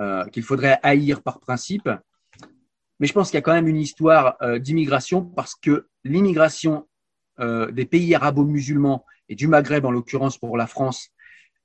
[0.00, 1.88] euh, haïr par principe.
[2.98, 6.86] Mais je pense qu'il y a quand même une histoire euh, d'immigration parce que l'immigration
[7.38, 11.10] des pays arabo-musulmans et du Maghreb, en l'occurrence pour la France,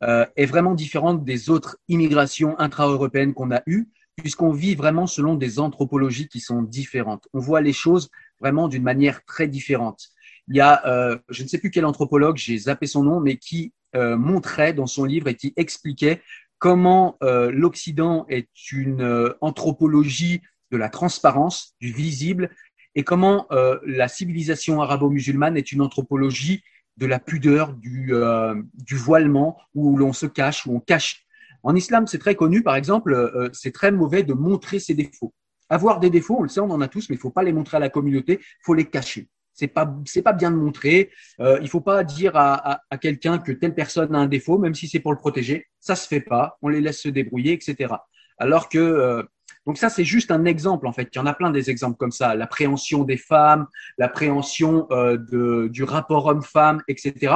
[0.02, 5.60] est vraiment différente des autres immigrations intra-européennes qu'on a eues, puisqu'on vit vraiment selon des
[5.60, 7.28] anthropologies qui sont différentes.
[7.34, 10.10] On voit les choses vraiment d'une manière très différente.
[10.47, 13.38] Il y a, euh, je ne sais plus quel anthropologue, j'ai zappé son nom, mais
[13.38, 16.21] qui euh, montrait dans son livre et qui expliquait
[16.60, 22.52] comment l'Occident est une anthropologie de la transparence, du visible,
[22.95, 26.63] et comment euh, la civilisation arabo-musulmane est une anthropologie
[26.97, 31.26] de la pudeur, du, euh, du voilement, où l'on se cache, où on cache.
[31.63, 35.34] En islam, c'est très connu, par exemple, euh, c'est très mauvais de montrer ses défauts.
[35.69, 37.54] Avoir des défauts, on le sait, on en a tous, mais il faut pas les
[37.54, 39.30] montrer à la communauté, il faut les cacher.
[39.54, 39.86] C'est pas
[40.24, 41.12] pas bien de montrer.
[41.39, 44.88] Euh, il faut pas dire à, quelqu'un que telle personne a un défaut, même si
[44.88, 45.67] c'est pour le protéger.
[45.80, 46.58] Ça se fait pas.
[46.62, 47.93] On les laisse se débrouiller, etc.
[48.38, 49.24] Alors que euh,
[49.67, 51.10] donc ça, c'est juste un exemple, en fait.
[51.13, 52.34] Il y en a plein des exemples comme ça.
[52.36, 57.36] L'appréhension des femmes, l'appréhension euh, du rapport homme-femme, etc.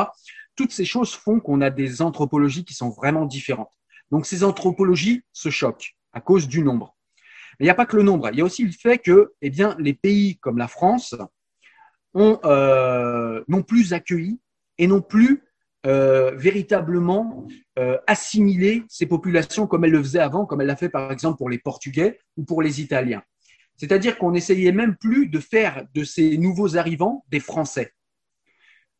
[0.55, 3.71] Toutes ces choses font qu'on a des anthropologies qui sont vraiment différentes.
[4.11, 6.95] Donc ces anthropologies se choquent à cause du nombre.
[7.59, 8.29] Mais il n'y a pas que le nombre.
[8.31, 11.15] Il y a aussi le fait que eh bien, les pays comme la France
[12.15, 14.39] euh, non plus accueilli
[14.77, 15.43] et non plus
[15.85, 17.45] euh, véritablement
[17.77, 21.37] euh, assimiler ces populations comme elle le faisait avant, comme elle l'a fait par exemple
[21.37, 23.21] pour les Portugais ou pour les Italiens.
[23.75, 27.93] C'est-à-dire qu'on n'essayait même plus de faire de ces nouveaux arrivants des Français.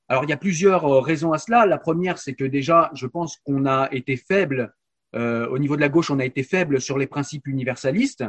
[0.10, 1.66] Alors il y a plusieurs raisons à cela.
[1.66, 4.76] La première, c'est que déjà, je pense qu'on a été faible
[5.16, 8.24] euh, au niveau de la gauche, on a été faible sur les principes universalistes.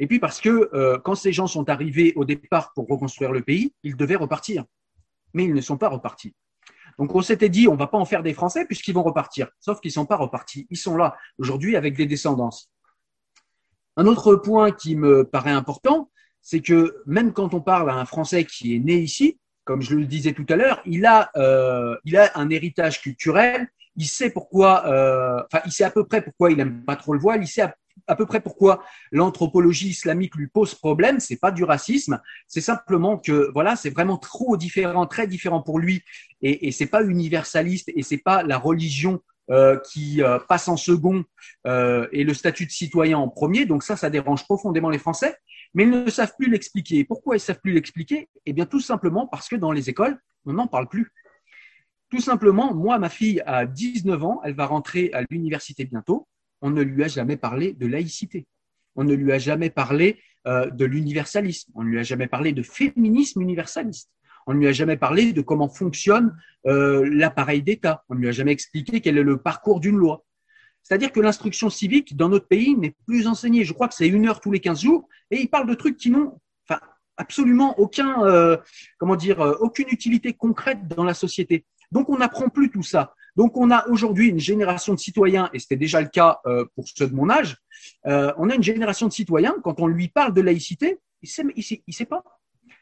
[0.00, 3.42] Et puis parce que euh, quand ces gens sont arrivés au départ pour reconstruire le
[3.42, 4.64] pays, ils devaient repartir.
[5.34, 6.34] Mais ils ne sont pas repartis.
[6.98, 9.48] Donc on s'était dit, on va pas en faire des Français puisqu'ils vont repartir.
[9.60, 10.66] Sauf qu'ils sont pas repartis.
[10.70, 12.70] Ils sont là aujourd'hui avec des descendances.
[13.96, 16.10] Un autre point qui me paraît important,
[16.42, 19.96] c'est que même quand on parle à un Français qui est né ici, comme je
[19.96, 23.68] le disais tout à l'heure, il euh, il a un héritage culturel.
[23.96, 27.12] Il sait pourquoi, euh, enfin, il sait à peu près pourquoi il aime pas trop
[27.12, 27.42] le voile.
[27.42, 27.62] Il sait
[28.06, 31.20] à peu près pourquoi l'anthropologie islamique lui pose problème.
[31.20, 35.78] C'est pas du racisme, c'est simplement que voilà, c'est vraiment trop différent, très différent pour
[35.78, 36.02] lui,
[36.42, 40.78] et, et c'est pas universaliste et c'est pas la religion euh, qui euh, passe en
[40.78, 41.22] second
[41.66, 43.66] euh, et le statut de citoyen en premier.
[43.66, 45.36] Donc ça, ça dérange profondément les Français,
[45.74, 47.04] mais ils ne savent plus l'expliquer.
[47.04, 48.30] Pourquoi ils savent plus l'expliquer?
[48.46, 51.12] Eh bien, tout simplement parce que dans les écoles, on n'en parle plus.
[52.10, 56.26] Tout simplement, moi, ma fille a 19 ans, elle va rentrer à l'université bientôt
[56.64, 58.46] on ne lui a jamais parlé de laïcité.
[58.96, 61.70] On ne lui a jamais parlé euh, de l'universalisme.
[61.74, 64.10] On ne lui a jamais parlé de féminisme universaliste.
[64.46, 66.34] On ne lui a jamais parlé de comment fonctionne
[66.66, 68.02] euh, l'appareil d'État.
[68.08, 70.24] On ne lui a jamais expliqué quel est le parcours d'une loi.
[70.82, 73.64] C'est-à-dire que l'instruction civique dans notre pays n'est plus enseignée.
[73.64, 75.98] Je crois que c'est une heure tous les 15 jours et il parle de trucs
[75.98, 76.40] qui n'ont
[77.18, 78.56] absolument aucun, euh,
[78.98, 81.66] comment dire, aucune utilité concrète dans la société.
[81.94, 83.14] Donc on n'apprend plus tout ça.
[83.36, 86.86] Donc, on a aujourd'hui une génération de citoyens, et c'était déjà le cas euh, pour
[86.88, 87.56] ceux de mon âge,
[88.06, 91.28] euh, on a une génération de citoyens, quand on lui parle de laïcité, il
[91.86, 92.22] il sait pas.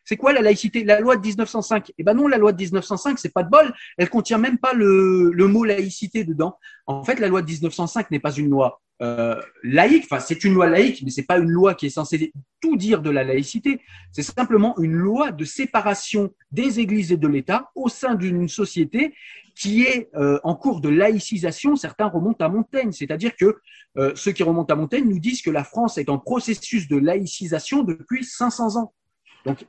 [0.04, 0.84] C'est quoi la laïcité?
[0.84, 3.72] La loi de 1905 Eh ben non, la loi de 1905, c'est pas de bol.
[3.96, 6.58] Elle contient même pas le, mot laïcité dedans.
[6.86, 10.04] En fait, la loi de 1905 n'est pas une loi euh, laïque.
[10.10, 13.02] Enfin, c'est une loi laïque, mais c'est pas une loi qui est censée tout dire
[13.02, 13.80] de la laïcité.
[14.12, 19.14] C'est simplement une loi de séparation des églises et de l'État au sein d'une société
[19.54, 21.76] qui est euh, en cours de laïcisation.
[21.76, 23.58] Certains remontent à Montaigne, c'est-à-dire que
[23.98, 26.96] euh, ceux qui remontent à Montaigne nous disent que la France est en processus de
[26.96, 28.94] laïcisation depuis 500 ans.
[29.44, 29.66] Donc,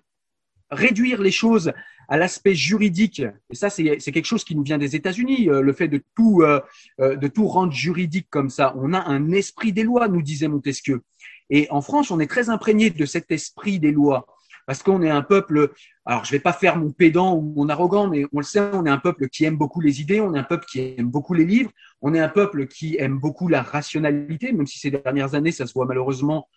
[0.71, 1.73] réduire les choses
[2.09, 5.73] à l'aspect juridique, et ça c'est quelque chose qui nous vient des États-Unis, euh, le
[5.73, 6.59] fait de tout, euh,
[6.99, 8.73] euh, de tout rendre juridique comme ça.
[8.77, 11.01] On a un esprit des lois, nous disait Montesquieu.
[11.49, 14.25] Et en France, on est très imprégné de cet esprit des lois.
[14.65, 15.73] Parce qu'on est un peuple,
[16.05, 18.85] alors je vais pas faire mon pédant ou mon arrogant, mais on le sait, on
[18.85, 21.33] est un peuple qui aime beaucoup les idées, on est un peuple qui aime beaucoup
[21.33, 21.69] les livres,
[22.01, 25.67] on est un peuple qui aime beaucoup la rationalité, même si ces dernières années, ça
[25.67, 26.47] se voit malheureusement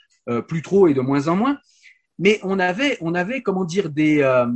[0.47, 1.59] plus trop et de moins en moins
[2.19, 4.47] mais on avait, on avait comment dire, des, euh,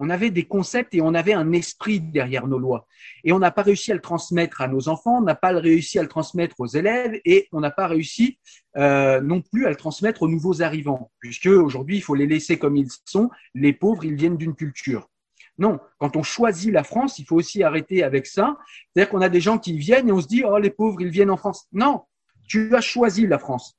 [0.00, 2.86] on avait des concepts et on avait un esprit derrière nos lois.
[3.22, 5.98] Et on n'a pas réussi à le transmettre à nos enfants, on n'a pas réussi
[5.98, 8.38] à le transmettre aux élèves et on n'a pas réussi
[8.78, 12.58] euh, non plus à le transmettre aux nouveaux arrivants, puisque aujourd'hui, il faut les laisser
[12.58, 13.28] comme ils sont.
[13.54, 15.06] Les pauvres, ils viennent d'une culture.
[15.58, 18.56] Non, quand on choisit la France, il faut aussi arrêter avec ça.
[18.94, 21.10] C'est-à-dire qu'on a des gens qui viennent et on se dit, oh, les pauvres, ils
[21.10, 21.66] viennent en France.
[21.72, 22.04] Non,
[22.48, 23.76] tu as choisi la France.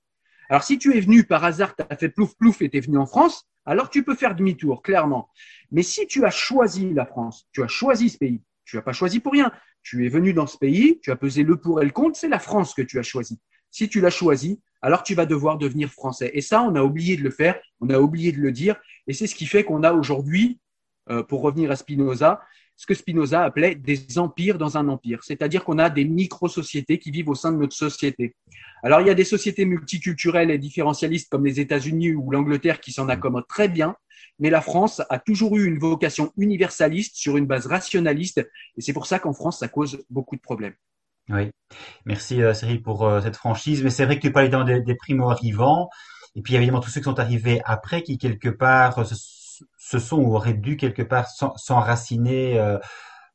[0.51, 2.81] Alors, si tu es venu par hasard, tu as fait plouf plouf et tu es
[2.81, 5.29] venu en France, alors tu peux faire demi-tour, clairement.
[5.71, 8.91] Mais si tu as choisi la France, tu as choisi ce pays, tu n'as pas
[8.91, 9.49] choisi pour rien.
[9.81, 12.27] Tu es venu dans ce pays, tu as pesé le pour et le contre, c'est
[12.27, 13.39] la France que tu as choisi.
[13.69, 16.31] Si tu l'as choisi, alors tu vas devoir devenir français.
[16.33, 18.75] Et ça, on a oublié de le faire, on a oublié de le dire.
[19.07, 20.59] Et c'est ce qui fait qu'on a aujourd'hui,
[21.09, 22.41] euh, pour revenir à Spinoza,
[22.81, 25.19] ce que Spinoza appelait des empires dans un empire.
[25.23, 28.33] C'est-à-dire qu'on a des micro-sociétés qui vivent au sein de notre société.
[28.81, 32.91] Alors, il y a des sociétés multiculturelles et différentialistes comme les États-Unis ou l'Angleterre qui
[32.91, 33.95] s'en accommodent très bien,
[34.39, 38.93] mais la France a toujours eu une vocation universaliste sur une base rationaliste, et c'est
[38.93, 40.73] pour ça qu'en France, ça cause beaucoup de problèmes.
[41.29, 41.51] Oui,
[42.05, 44.95] merci euh, Cyril pour euh, cette franchise, mais c'est vrai que tu parlais des, des
[44.95, 45.87] primo-arrivants,
[46.33, 49.13] et puis évidemment tous ceux qui sont arrivés après, qui quelque part se,
[49.99, 51.27] sont ou auraient dû quelque part
[51.57, 52.77] s'enraciner euh,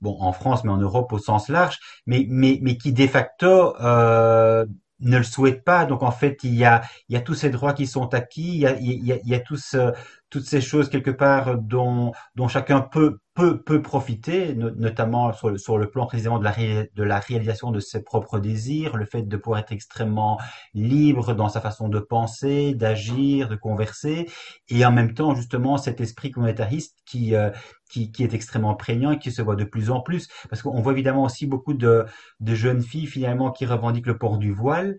[0.01, 3.77] bon en France mais en Europe au sens large mais mais mais qui de facto
[3.81, 4.67] euh,
[5.01, 5.85] ne le souhaite pas.
[5.87, 8.55] Donc en fait, il y a, il y a tous ces droits qui sont acquis,
[8.55, 9.91] il y a, il y a, il y a tous, euh,
[10.31, 15.59] toutes ces choses quelque part dont, dont chacun peut, peut, peut profiter, notamment sur le,
[15.59, 19.23] sur le plan précisément de la, de la réalisation de ses propres désirs, le fait
[19.23, 20.39] de pouvoir être extrêmement
[20.75, 24.29] libre dans sa façon de penser, d'agir, de converser,
[24.69, 27.51] et en même temps justement cet esprit communautariste qui, euh,
[27.89, 30.29] qui, qui, est extrêmement prégnant et qui se voit de plus en plus.
[30.51, 32.05] Parce qu'on voit évidemment aussi beaucoup de,
[32.41, 34.97] de jeunes filles finalement qui revendiquent le port du voile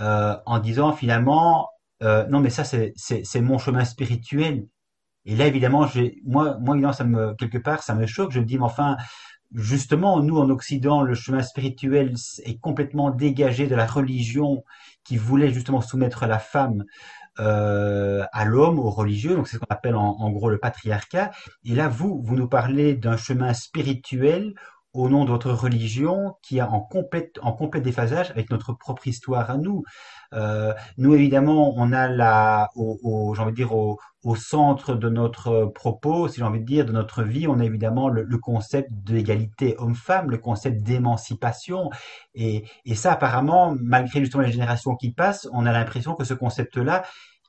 [0.00, 1.68] euh, en disant finalement
[2.02, 4.66] euh, non mais ça c'est, mon chemin spirituel.
[5.26, 5.86] Et là évidemment
[6.24, 8.32] moi moi évidemment ça me quelque part ça me choque.
[8.32, 8.96] Je me dis mais enfin
[9.52, 14.64] justement nous en Occident le chemin spirituel est complètement dégagé de la religion
[15.04, 16.84] qui voulait justement soumettre la femme
[17.38, 21.30] euh, à l'homme, aux religieux, donc c'est ce qu'on appelle en, gros le patriarcat.
[21.64, 24.54] Et là, vous, vous nous parlez d'un chemin spirituel
[24.92, 29.06] au nom de votre religion qui est en complète, en complet déphasage avec notre propre
[29.06, 29.84] histoire à nous.
[30.32, 34.94] Euh, nous, évidemment, on a la, au, au j'ai envie de dire, au, au, centre
[34.94, 38.22] de notre propos, si j'ai envie de dire, de notre vie, on a évidemment le,
[38.22, 41.90] le concept d'égalité homme-femme, le concept d'émancipation.
[42.34, 46.34] Et, et ça, apparemment, malgré justement les générations qui passent, on a l'impression que ce
[46.34, 47.02] concept-là,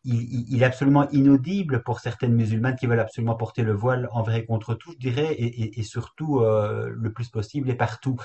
[0.04, 4.46] il, est absolument inaudible pour certaines musulmanes qui veulent absolument porter le voile envers et
[4.46, 8.18] contre tout, je dirais, et, surtout euh, le plus possible et partout.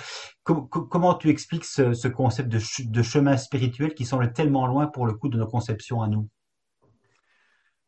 [0.43, 5.13] comment tu expliques ce, ce concept de, chemin spirituel qui semble tellement loin pour le
[5.13, 6.29] coup de nos conceptions à nous?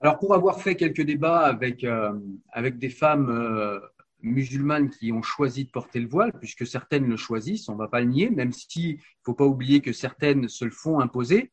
[0.01, 2.13] Alors, pour avoir fait quelques débats avec, euh,
[2.53, 3.81] avec des femmes euh,
[4.23, 7.89] musulmanes qui ont choisi de porter le voile, puisque certaines le choisissent, on ne va
[7.89, 11.53] pas le nier, même s'il ne faut pas oublier que certaines se le font imposer.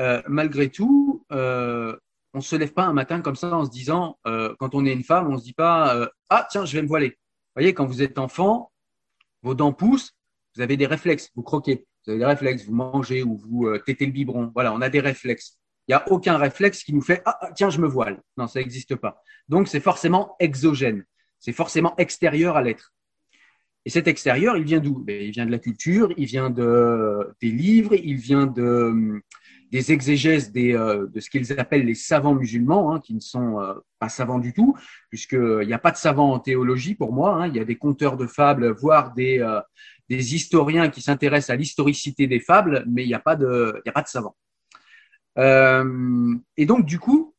[0.00, 1.96] Euh, malgré tout, euh,
[2.32, 4.92] on se lève pas un matin comme ça en se disant, euh, quand on est
[4.92, 7.08] une femme, on se dit pas, ah tiens, je vais me voiler.
[7.10, 8.72] Vous voyez, quand vous êtes enfant,
[9.42, 10.12] vos dents poussent,
[10.56, 14.06] vous avez des réflexes, vous croquez, vous avez des réflexes, vous mangez ou vous tétez
[14.06, 14.50] le biberon.
[14.54, 15.58] Voilà, on a des réflexes.
[15.86, 18.20] Il n'y a aucun réflexe qui nous fait, ah, ah tiens, je me voile.
[18.36, 19.22] Non, ça n'existe pas.
[19.48, 21.04] Donc c'est forcément exogène,
[21.38, 22.92] c'est forcément extérieur à l'être.
[23.84, 24.98] Et cet extérieur, il vient d'où?
[24.98, 29.22] Ben, Il vient de la culture, il vient de, des livres, il vient de,
[29.74, 33.60] des exégèses des, euh, de ce qu'ils appellent les savants musulmans, hein, qui ne sont
[33.60, 34.76] euh, pas savants du tout,
[35.10, 37.34] puisqu'il n'y a pas de savants en théologie pour moi.
[37.34, 39.60] Hein, il y a des conteurs de fables, voire des, euh,
[40.08, 44.02] historiens qui s'intéressent à l'historicité des fables, mais il n'y a pas de, a pas
[44.02, 44.36] de savants.
[46.56, 47.34] et donc, du coup,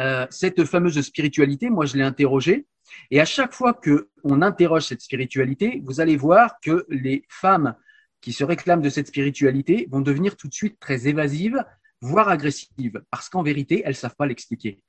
[0.00, 2.66] euh, cette fameuse spiritualité, moi je l'ai interrogée,
[3.10, 7.74] et à chaque fois que on interroge cette spiritualité, vous allez voir que les femmes
[8.20, 11.64] qui se réclament de cette spiritualité vont devenir tout de suite très évasives,
[12.00, 14.80] voire agressives, parce qu'en vérité, elles savent pas l'expliquer.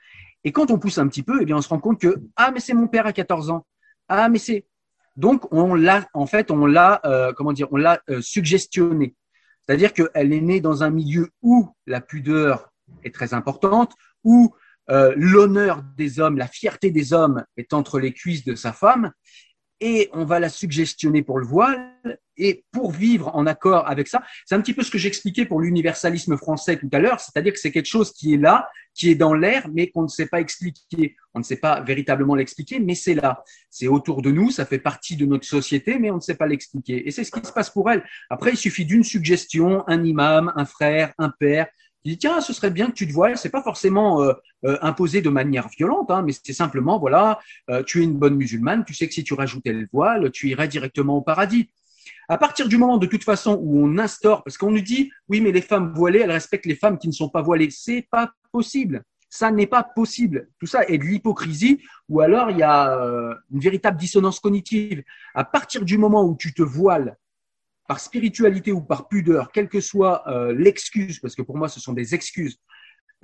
[0.44, 2.60] Et quand on pousse un petit peu, eh on se rend compte que ah mais
[2.60, 3.66] c'est mon père à 14 ans,
[4.08, 4.66] ah mais c'est
[5.16, 9.16] donc on l'a en fait on l'a euh, comment dire on l'a euh, suggestionné,
[9.66, 12.72] c'est-à-dire qu'elle est née dans un milieu où la pudeur
[13.04, 14.56] est très importante, où
[14.90, 19.12] euh, l'honneur des hommes, la fierté des hommes est entre les cuisses de sa femme,
[19.82, 21.94] et on va la suggestionner pour le voile,
[22.40, 25.62] et pour vivre en accord avec ça, c'est un petit peu ce que j'expliquais pour
[25.62, 29.16] l'universalisme français tout à l'heure, c'est-à-dire que c'est quelque chose qui est là, qui est
[29.16, 31.16] dans l'air, mais qu'on ne sait pas expliquer.
[31.34, 33.44] On ne sait pas véritablement l'expliquer, mais c'est là.
[33.70, 36.48] C'est autour de nous, ça fait partie de notre société, mais on ne sait pas
[36.48, 37.08] l'expliquer.
[37.08, 38.04] Et c'est ce qui se passe pour elle.
[38.30, 41.68] Après, il suffit d'une suggestion, un imam, un frère, un père,
[42.06, 43.38] il dit tiens, ce serait bien que tu te voiles.
[43.38, 44.34] C'est pas forcément euh,
[44.66, 48.36] euh, imposé de manière violente, hein, mais c'est simplement voilà, euh, tu es une bonne
[48.36, 51.70] musulmane, tu sais que si tu rajoutais le voile, tu irais directement au paradis.
[52.28, 55.42] À partir du moment de toute façon où on instaure, parce qu'on nous dit oui,
[55.42, 58.32] mais les femmes voilées, elles respectent les femmes qui ne sont pas voilées, c'est pas
[58.52, 59.04] possible.
[59.30, 60.50] Ça n'est pas possible.
[60.60, 62.98] Tout ça est de l'hypocrisie ou alors il y a
[63.52, 65.04] une véritable dissonance cognitive.
[65.36, 67.16] À partir du moment où tu te voiles
[67.88, 71.80] par spiritualité ou par pudeur, quelle que soit euh, l'excuse, parce que pour moi ce
[71.80, 72.60] sont des excuses,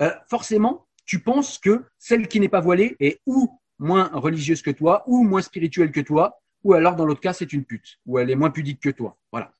[0.02, 4.70] euh, forcément, tu penses que celle qui n'est pas voilée est ou moins religieuse que
[4.70, 8.18] toi, ou moins spirituelle que toi, ou alors dans l'autre cas c'est une pute, ou
[8.18, 9.16] elle est moins pudique que toi.
[9.32, 9.52] Voilà.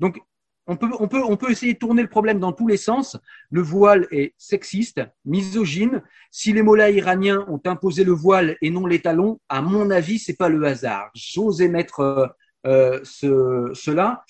[0.00, 0.20] Donc
[0.66, 3.18] on peut, on, peut, on peut essayer de tourner le problème dans tous les sens.
[3.50, 6.02] Le voile est sexiste, misogyne.
[6.30, 10.18] Si les mollahs iraniens ont imposé le voile et non les talons, à mon avis,
[10.18, 11.10] c'est pas le hasard.
[11.14, 12.26] J'ose émettre euh,
[12.66, 14.24] euh, ce, cela.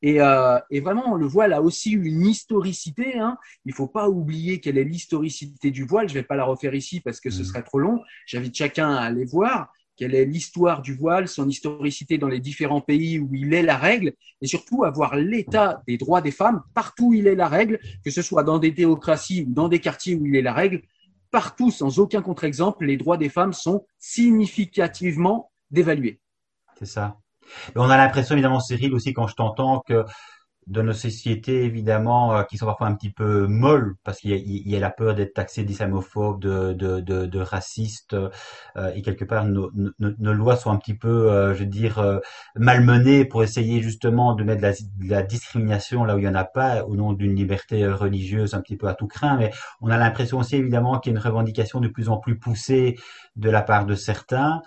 [0.00, 3.18] Et, euh, et, vraiment, le voile a aussi une historicité.
[3.18, 3.36] Hein.
[3.64, 6.08] Il ne faut pas oublier quelle est l'historicité du voile.
[6.08, 7.44] Je ne vais pas la refaire ici parce que ce mmh.
[7.44, 8.00] serait trop long.
[8.26, 12.80] J'invite chacun à aller voir quelle est l'histoire du voile, son historicité dans les différents
[12.80, 17.08] pays où il est la règle, et surtout avoir l'état des droits des femmes partout
[17.08, 20.16] où il est la règle, que ce soit dans des théocraties ou dans des quartiers
[20.16, 20.82] où il est la règle.
[21.30, 26.20] Partout, sans aucun contre-exemple, les droits des femmes sont significativement dévalués.
[26.78, 27.18] C'est ça
[27.76, 30.04] on a l'impression, évidemment, Cyril, aussi quand je t'entends, que
[30.66, 34.76] de nos sociétés, évidemment, euh, qui sont parfois un petit peu molles, parce qu'il y,
[34.76, 39.44] a la peur d'être taxé d'islamophobe, de, de, de, de raciste, euh, et quelque part,
[39.44, 42.20] nos, nos, lois sont un petit peu, euh, je veux dire,
[42.56, 46.34] malmenées pour essayer justement de mettre la, de la, discrimination là où il n'y en
[46.34, 49.50] a pas, au nom d'une liberté religieuse un petit peu à tout craint, mais
[49.80, 52.96] on a l'impression aussi, évidemment, qu'il y a une revendication de plus en plus poussée
[53.36, 54.62] de la part de certains,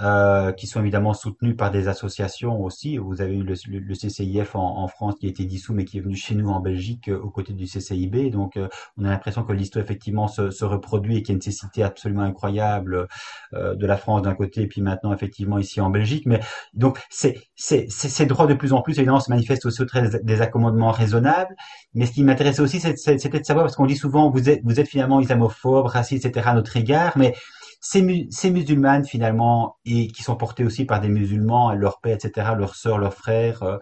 [0.00, 2.98] euh, qui sont évidemment soutenus par des associations aussi.
[2.98, 5.98] Vous avez eu le, le, CCIF en, en, France qui a été dissous, mais qui
[5.98, 8.30] est venu chez nous en Belgique euh, aux côtés du CCIB.
[8.32, 11.34] Donc, euh, on a l'impression que l'histoire effectivement se, se, reproduit et qu'il y a
[11.34, 13.06] une nécessité absolument incroyable
[13.52, 16.26] de la France d'un côté, et puis maintenant effectivement ici en Belgique.
[16.26, 16.40] Mais
[16.72, 20.90] donc, ces droits de plus en plus évidemment se manifestent aussi au travers des accommodements
[20.90, 21.54] raisonnables.
[21.94, 24.80] Mais ce qui m'intéressait aussi, c'était de savoir parce qu'on dit souvent vous êtes vous
[24.80, 26.48] êtes finalement islamophobe, raciste, etc.
[26.48, 27.34] à notre égard, mais
[27.84, 32.52] ces, ces musulmanes finalement et qui sont portées aussi par des musulmans, leur père, etc.,
[32.56, 33.76] leurs sœurs, leurs frères, euh,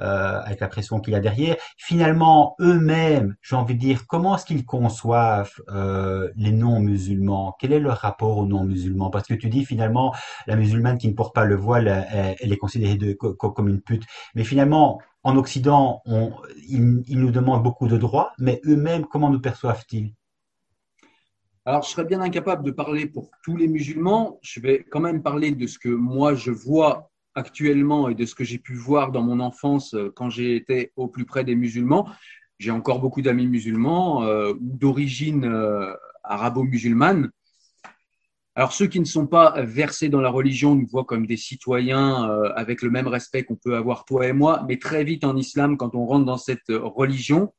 [0.00, 1.56] euh, avec la pression qu'il y a derrière.
[1.78, 7.56] Finalement, eux-mêmes, j'ai envie de dire, comment est-ce qu'ils conçoivent euh, les non-musulmans?
[7.58, 9.08] Quel est leur rapport aux non-musulmans?
[9.08, 10.14] Parce que tu dis finalement,
[10.46, 14.04] la musulmane qui ne porte pas le voile, elle, est considérée comme une pute.
[14.34, 16.32] Mais finalement, en Occident, on,
[16.68, 20.12] ils nous demandent beaucoup de droits, mais eux-mêmes, comment nous perçoivent-ils?
[21.64, 24.38] Alors, je serais bien incapable de parler pour tous les musulmans.
[24.42, 28.34] Je vais quand même parler de ce que moi je vois actuellement et de ce
[28.34, 31.54] que j'ai pu voir dans mon enfance euh, quand j'ai été au plus près des
[31.54, 32.08] musulmans.
[32.58, 35.94] J'ai encore beaucoup d'amis musulmans euh, d'origine euh,
[36.24, 37.30] arabo-musulmane.
[38.56, 42.28] Alors ceux qui ne sont pas versés dans la religion nous voient comme des citoyens
[42.56, 45.76] avec le même respect qu'on peut avoir toi et moi, mais très vite en islam,
[45.76, 47.52] quand on rentre dans cette religion,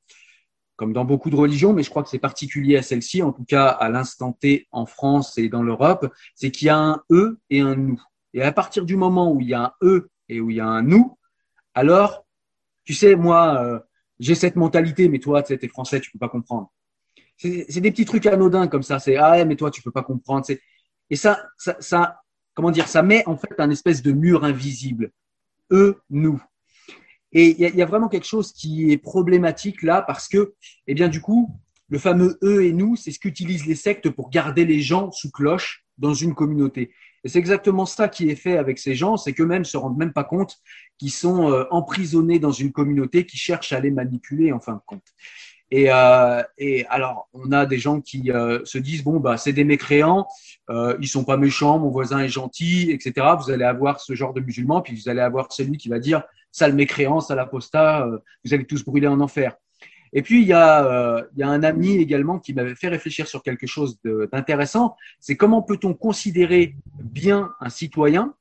[0.79, 3.43] comme dans beaucoup de religions, mais je crois que c'est particulier à celle-ci, en tout
[3.43, 7.37] cas à l'instant T en France et dans l'Europe, c'est qu'il y a un eux
[7.49, 8.01] et un nous.
[8.33, 10.61] Et à partir du moment où il y a un eux et où il y
[10.61, 11.17] a un nous,
[11.73, 12.25] alors,
[12.85, 13.79] tu sais, moi, euh,
[14.19, 16.71] j'ai cette mentalité, mais toi, tu es français, tu peux pas comprendre.
[17.35, 18.99] C'est des petits trucs anodins comme ça.
[18.99, 20.45] C'est ah mais toi, tu peux pas comprendre.
[21.09, 22.21] Et ça, ça, ça,
[22.53, 25.11] comment dire, ça met en fait un espèce de mur invisible.
[25.71, 26.41] Eux, nous.
[27.31, 30.53] Et il y, a vraiment quelque chose qui est problématique là parce que,
[30.87, 31.55] eh bien, du coup,
[31.89, 35.29] le fameux eux et nous, c'est ce qu'utilisent les sectes pour garder les gens sous
[35.29, 36.91] cloche dans une communauté.
[37.23, 40.13] Et c'est exactement ça qui est fait avec ces gens, c'est qu'eux-mêmes se rendent même
[40.13, 40.57] pas compte
[40.97, 44.81] qu'ils sont euh, emprisonnés dans une communauté qui cherche à les manipuler en fin de
[44.85, 45.05] compte.
[45.71, 49.53] Et, euh, et, alors, on a des gens qui euh, se disent bon, bah, c'est
[49.53, 50.27] des mécréants,
[50.69, 53.27] euh, ils sont pas méchants, mon voisin est gentil, etc.
[53.39, 56.23] Vous allez avoir ce genre de musulmans, puis vous allez avoir celui qui va dire
[56.51, 59.55] sale mécréant, sale apostat, euh, vous allez tous brûler en enfer.
[60.11, 62.87] Et puis il y a, euh, il y a un ami également qui m'avait fait
[62.87, 63.99] réfléchir sur quelque chose
[64.31, 64.95] d'intéressant.
[65.19, 68.33] C'est comment peut-on considérer bien un citoyen,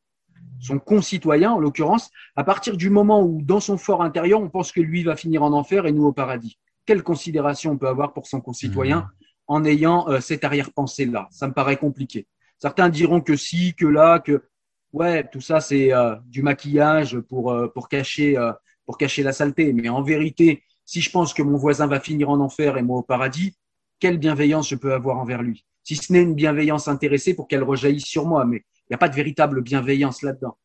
[0.60, 4.72] son concitoyen en l'occurrence, à partir du moment où dans son fort intérieur on pense
[4.72, 6.58] que lui va finir en enfer et nous au paradis
[6.88, 9.10] quelle considération on peut avoir pour son concitoyen mmh.
[9.48, 11.28] en ayant euh, cette arrière-pensée-là?
[11.30, 12.26] Ça me paraît compliqué.
[12.58, 14.48] Certains diront que si, que là, que
[14.94, 18.38] ouais, tout ça c'est euh, du maquillage pour, euh, pour, cacher,
[18.86, 19.74] pour cacher la saleté.
[19.74, 22.96] Mais en vérité, si je pense que mon voisin va finir en enfer et moi
[23.00, 23.54] au paradis,
[24.00, 25.66] quelle bienveillance je peux avoir envers lui?
[25.84, 28.98] Si ce n'est une bienveillance intéressée pour qu'elle rejaillisse sur moi, mais il n'y a
[28.98, 30.56] pas de véritable bienveillance là-dedans.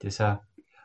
[0.00, 0.42] C'est ça.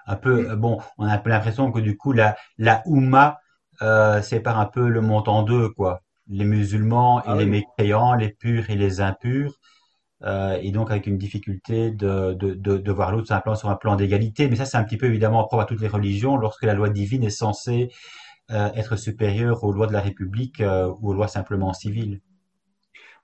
[0.08, 3.38] Un peu, bon, on a l'impression que du coup, la, la Ouma,
[3.82, 6.02] euh, sépare un peu le monde en deux, quoi.
[6.28, 9.60] Les musulmans et ah les mécréants, les purs et les impurs.
[10.24, 13.56] Euh, et donc avec une difficulté de, de, de, de voir l'autre sur un plan,
[13.56, 14.50] sur un plan d'égalité.
[14.50, 16.90] Mais ça, c'est un petit peu évidemment propre à toutes les religions, lorsque la loi
[16.90, 17.90] divine est censée
[18.52, 22.20] euh, être supérieure aux lois de la République euh, ou aux lois simplement civiles.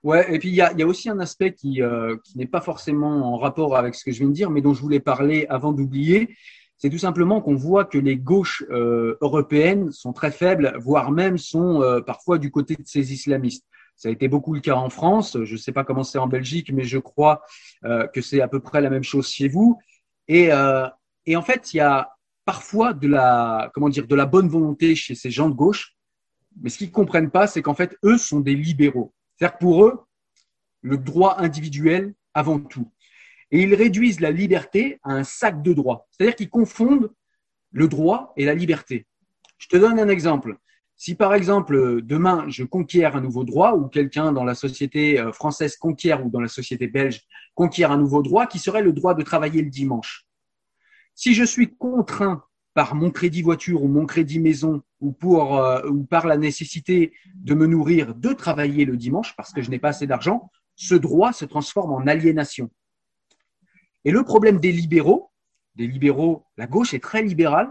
[0.02, 1.80] Ouais, et puis il y a, y a, aussi un aspect qui,
[2.24, 4.72] qui n'est pas forcément en rapport avec ce que je viens de dire, mais dont
[4.72, 6.36] je voulais parler avant d'oublier,
[6.78, 11.38] c'est tout simplement qu'on voit que les gauches euh, européennes sont très faibles, voire même
[11.38, 13.64] sont euh, parfois du côté de ces islamistes.
[13.96, 15.38] Ça a été beaucoup le cas en France.
[15.44, 17.40] Je ne sais pas comment c'est en Belgique, mais je crois
[17.84, 19.78] euh, que c'est à peu près la même chose chez vous.
[20.28, 20.50] Et,
[21.24, 22.10] et en fait, il y a
[22.44, 25.94] parfois de la, comment dire, de la bonne volonté chez ces gens de gauche.
[26.60, 29.14] Mais ce qu'ils ne comprennent pas, c'est qu'en fait, eux sont des libéraux.
[29.36, 30.00] C'est-à-dire pour eux,
[30.82, 32.90] le droit individuel avant tout
[33.50, 36.06] et ils réduisent la liberté à un sac de droits.
[36.10, 37.12] C'est-à-dire qu'ils confondent
[37.72, 39.06] le droit et la liberté.
[39.58, 40.56] Je te donne un exemple.
[40.96, 45.30] Si par exemple demain je conquiers un nouveau droit ou quelqu'un dans la société euh,
[45.30, 47.20] française conquiert ou dans la société belge
[47.54, 50.26] conquiert un nouveau droit qui serait le droit de travailler le dimanche.
[51.14, 56.04] Si je suis contraint par mon crédit voiture ou mon crédit maison ou, euh, ou
[56.04, 59.88] par la nécessité de me nourrir de travailler le dimanche parce que je n'ai pas
[59.88, 62.70] assez d'argent, ce droit se transforme en aliénation.
[64.06, 65.32] Et le problème des libéraux,
[65.74, 67.68] des libéraux, la gauche est très libérale,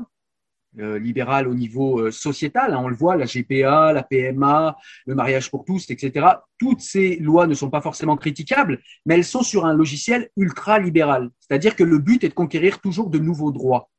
[0.80, 4.76] euh, libérale au niveau euh, sociétal, hein, on le voit, la GPA, la PMA,
[5.06, 6.28] le mariage pour tous, etc.
[6.60, 10.78] Toutes ces lois ne sont pas forcément critiquables, mais elles sont sur un logiciel ultra
[10.78, 13.90] libéral, c'est-à-dire que le but est de conquérir toujours de nouveaux droits.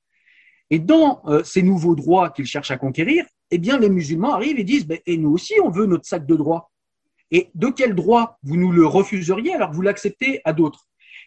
[0.68, 4.58] Et dans euh, ces nouveaux droits qu'ils cherchent à conquérir, eh bien, les musulmans arrivent
[4.58, 6.70] et disent, ben, et nous aussi, on veut notre sac de droits.
[7.30, 10.86] Et de quel droit vous nous le refuseriez alors que vous l'acceptez à d'autres?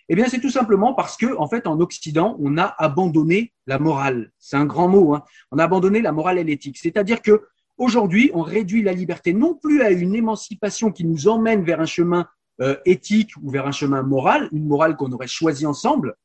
[0.09, 3.77] Eh bien, c'est tout simplement parce que, en fait, en Occident, on a abandonné la
[3.77, 4.31] morale.
[4.39, 5.13] C'est un grand mot.
[5.13, 5.23] Hein.
[5.51, 6.79] On a abandonné la morale et l'éthique.
[6.79, 7.43] C'est-à-dire que
[7.77, 11.85] aujourd'hui, on réduit la liberté non plus à une émancipation qui nous emmène vers un
[11.85, 12.27] chemin
[12.59, 16.15] euh, éthique ou vers un chemin moral, une morale qu'on aurait choisi ensemble,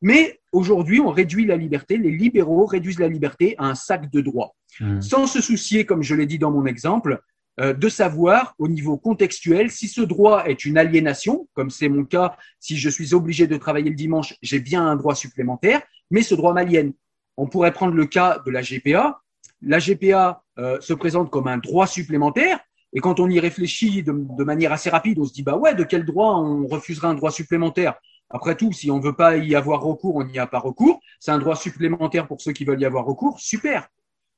[0.00, 1.96] mais aujourd'hui, on réduit la liberté.
[1.96, 5.00] Les libéraux réduisent la liberté à un sac de droits, mmh.
[5.00, 7.20] sans se soucier, comme je l'ai dit dans mon exemple,
[7.58, 12.36] de savoir au niveau contextuel si ce droit est une aliénation, comme c'est mon cas,
[12.60, 16.34] si je suis obligé de travailler le dimanche, j'ai bien un droit supplémentaire, mais ce
[16.34, 16.94] droit m'aliène.
[17.36, 19.20] On pourrait prendre le cas de la GPA.
[19.60, 22.58] La GPA euh, se présente comme un droit supplémentaire,
[22.92, 25.74] et quand on y réfléchit de, de, manière assez rapide, on se dit bah ouais,
[25.74, 27.94] de quel droit on refuserait un droit supplémentaire?
[28.28, 31.00] Après tout, si on ne veut pas y avoir recours, on n'y a pas recours.
[31.20, 33.38] C'est un droit supplémentaire pour ceux qui veulent y avoir recours.
[33.38, 33.88] Super.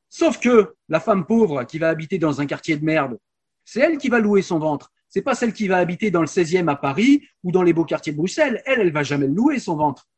[0.08, 3.18] Sauf que la femme pauvre qui va habiter dans un quartier de merde,
[3.64, 4.92] c'est elle qui va louer son ventre.
[5.08, 7.84] C'est pas celle qui va habiter dans le 16e à Paris ou dans les beaux
[7.84, 8.62] quartiers de Bruxelles.
[8.66, 10.08] Elle, elle va jamais louer son ventre.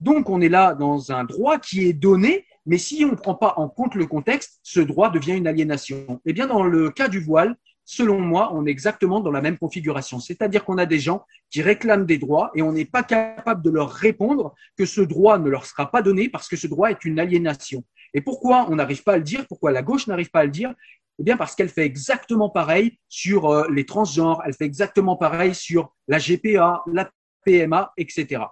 [0.00, 3.36] Donc, on est là dans un droit qui est donné, mais si on ne prend
[3.36, 6.20] pas en compte le contexte, ce droit devient une aliénation.
[6.24, 9.58] Eh bien, dans le cas du voile, selon moi, on est exactement dans la même
[9.58, 10.18] configuration.
[10.18, 13.70] C'est-à-dire qu'on a des gens qui réclament des droits et on n'est pas capable de
[13.70, 17.04] leur répondre que ce droit ne leur sera pas donné parce que ce droit est
[17.04, 17.84] une aliénation.
[18.14, 20.50] Et pourquoi on n'arrive pas à le dire Pourquoi la gauche n'arrive pas à le
[20.50, 20.74] dire?
[21.18, 25.54] Eh bien, parce qu'elle fait exactement pareil sur euh, les transgenres, elle fait exactement pareil
[25.54, 27.10] sur la GPA, la
[27.44, 28.42] PMA, etc.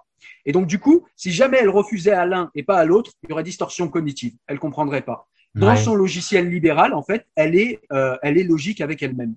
[0.45, 3.29] Et donc, du coup, si jamais elle refusait à l'un et pas à l'autre, il
[3.29, 4.33] y aurait distorsion cognitive.
[4.47, 5.27] Elle comprendrait pas.
[5.53, 9.35] Dans son logiciel libéral, en fait, elle est, euh, elle est logique avec elle-même.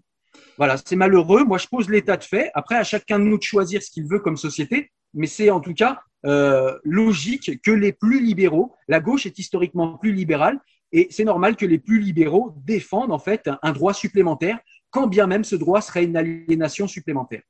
[0.57, 1.45] Voilà, c'est malheureux.
[1.45, 2.51] Moi, je pose l'état de fait.
[2.55, 4.93] Après, à chacun de nous de choisir ce qu'il veut comme société.
[5.13, 9.99] Mais c'est en tout cas euh, logique que les plus libéraux, la gauche est historiquement
[9.99, 10.59] plus libérale,
[10.93, 14.59] et c'est normal que les plus libéraux défendent en fait un droit supplémentaire,
[14.91, 17.43] quand bien même ce droit serait une aliénation supplémentaire.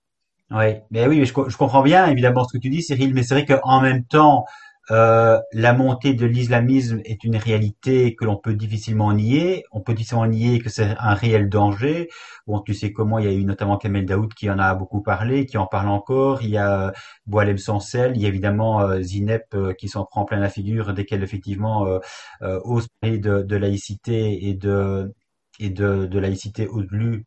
[0.51, 3.35] Oui, mais oui, je, je comprends bien évidemment ce que tu dis, Cyril, mais c'est
[3.35, 4.45] vrai qu'en même temps,
[4.91, 9.65] euh, la montée de l'islamisme est une réalité que l'on peut difficilement nier.
[9.73, 12.09] On peut difficilement nier que c'est un réel danger.
[12.47, 15.03] Bon, tu sais comment il y a eu notamment Kamel Daoud qui en a beaucoup
[15.03, 16.43] parlé, qui en parle encore.
[16.43, 16.93] Il y a
[17.27, 20.93] Boalem Sancel, il y a évidemment euh, Zinep euh, qui s'en prend plein la figure
[20.93, 21.87] dès qu'elle effectivement
[22.41, 25.15] ose parler de, de laïcité et de
[25.59, 26.69] et de, de laïcité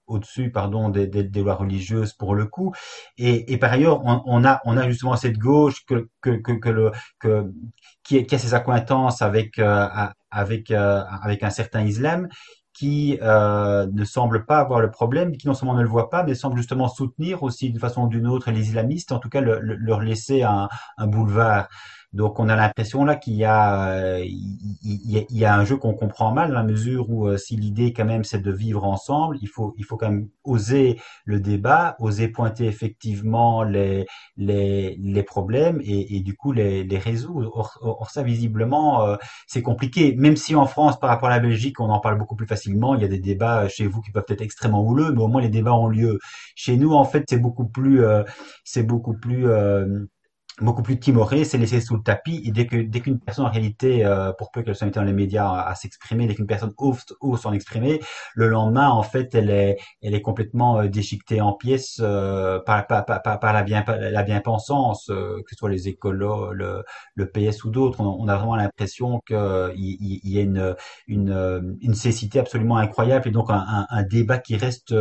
[0.08, 2.74] au-dessus, pardon, des, des, des, lois religieuses pour le coup.
[3.18, 6.52] Et, et par ailleurs, on, on, a, on a justement cette gauche que, que, que,
[6.54, 7.52] que le, que,
[8.04, 9.88] qui, qui, a ses accointances avec, euh,
[10.32, 12.28] avec, euh, avec un certain islam
[12.74, 16.24] qui euh, ne semble pas avoir le problème, qui non seulement ne le voit pas,
[16.24, 19.42] mais semble justement soutenir aussi d'une façon ou d'une autre les islamistes, en tout cas
[19.42, 21.70] le, leur laisser un, un boulevard.
[22.14, 25.94] Donc on a l'impression là qu'il y a euh, il, y a un jeu qu'on
[25.94, 29.38] comprend mal dans la mesure où euh, si l'idée quand même c'est de vivre ensemble,
[29.42, 34.06] il faut il faut quand même oser le débat, oser pointer effectivement les
[34.38, 37.52] les, les problèmes et, et du coup les, les résoudre.
[37.82, 40.16] Or, ça visiblement euh, c'est compliqué.
[40.16, 42.96] Même si en France par rapport à la Belgique on en parle beaucoup plus facilement,
[42.96, 45.42] il y a des débats chez vous qui peuvent être extrêmement houleux, mais au moins
[45.42, 46.20] les débats ont lieu.
[46.56, 48.02] Chez nous en fait c'est beaucoup plus
[48.64, 49.46] c'est beaucoup plus
[50.60, 52.42] beaucoup plus timoré, c'est laissé sous le tapis.
[52.46, 55.06] Et dès que dès qu'une personne en réalité, euh, pour peu qu'elle soit invitée dans
[55.06, 58.00] les médias à, s'exprimer, dès qu'une personne ose, ose s'en exprimer,
[58.34, 62.88] le lendemain, en fait, elle est elle est complètement euh, déchiquetée en pièces euh, par,
[62.88, 66.84] par, par, par, la bien la bien-pensance, euh, que ce soit les écolos, le,
[67.16, 68.02] le PS ou d'autres.
[68.02, 69.38] On, a vraiment l'impression qu'il
[69.78, 70.76] il, y a une,
[71.08, 74.94] une une cécité absolument incroyable et donc un, un, un débat qui reste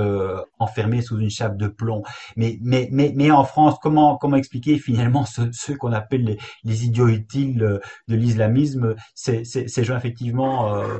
[0.58, 2.02] enfermé sous une chape de plomb.
[2.36, 6.84] Mais mais mais mais en France, comment comment expliquer finalement ce ceux qu'on appelle les,
[6.84, 9.44] idiots utiles de l'islamisme, ces,
[9.84, 10.98] gens effectivement euh,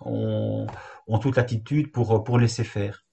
[0.00, 0.66] ont,
[1.20, 3.04] toute l'attitude pour, pour laisser faire.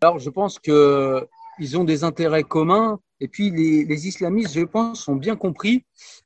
[0.00, 5.16] Alors je pense qu'ils ont des intérêts communs et puis les, islamistes, je pense, ont
[5.16, 5.84] bien compris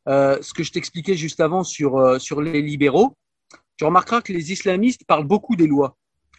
[0.08, 3.16] euh, ce que je t'expliquais juste avant sur, euh, sur les libéraux.
[3.76, 5.96] Tu remarqueras que les islamistes parlent beaucoup des lois.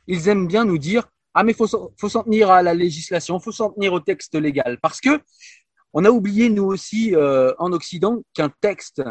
[0.08, 1.68] Ils aiment bien nous dire ah mais faut
[2.00, 5.20] faut s'en tenir à la législation, faut s'en tenir au texte légal parce que
[5.98, 9.02] on a oublié, nous aussi, euh, en Occident, qu'un texte,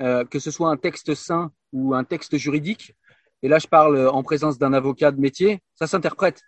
[0.00, 2.94] euh, que ce soit un texte sain ou un texte juridique,
[3.42, 6.40] et là je parle en présence d'un avocat de métier, ça s'interprète.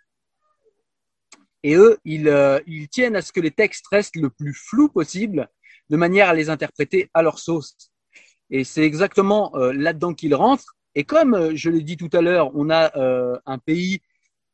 [1.63, 4.87] Et eux, ils, euh, ils, tiennent à ce que les textes restent le plus flou
[4.87, 5.49] possible,
[5.89, 7.91] de manière à les interpréter à leur sauce.
[8.49, 10.75] Et c'est exactement là-dedans qu'ils rentrent.
[10.95, 12.91] Et comme je l'ai dit tout à l'heure, on a
[13.45, 14.01] un pays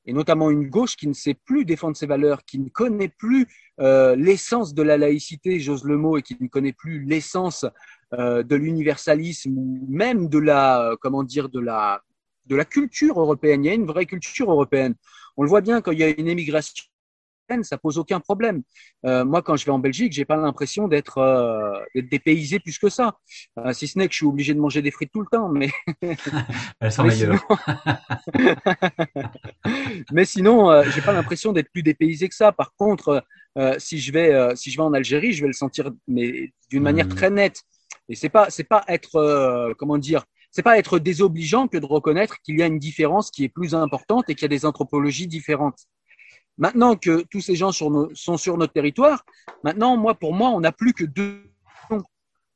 [0.07, 3.47] et notamment une gauche qui ne sait plus défendre ses valeurs, qui ne connaît plus
[3.79, 7.65] euh, l'essence de la laïcité, j'ose le mot, et qui ne connaît plus l'essence
[8.13, 12.01] euh, de l'universalisme ou même de la, comment dire, de la,
[12.45, 13.65] de la culture européenne.
[13.65, 14.95] Il y a une vraie culture européenne.
[15.35, 16.85] On le voit bien quand il y a une émigration
[17.63, 18.61] ça pose aucun problème.
[19.05, 22.89] Euh, moi, quand je vais en Belgique, j'ai pas l'impression d'être euh, dépaysé plus que
[22.89, 23.17] ça.
[23.57, 25.49] Euh, si ce n'est que je suis obligé de manger des frites tout le temps,
[25.49, 25.69] mais
[26.79, 27.45] elles sont meilleures.
[30.11, 32.51] mais sinon, j'ai pas l'impression d'être plus dépaysé que ça.
[32.51, 33.23] Par contre,
[33.79, 37.07] si je vais si je vais en Algérie, je vais le sentir, mais d'une manière
[37.07, 37.15] hmm.
[37.15, 37.63] très nette.
[38.09, 42.41] Et c'est pas c'est pas être comment dire c'est pas être désobligeant que de reconnaître
[42.41, 45.27] qu'il y a une différence qui est plus importante et qu'il y a des anthropologies
[45.27, 45.87] différentes.
[46.57, 49.23] Maintenant que tous ces gens sont sur notre territoire,
[49.63, 51.43] maintenant, moi, pour moi, on n'a plus que deux.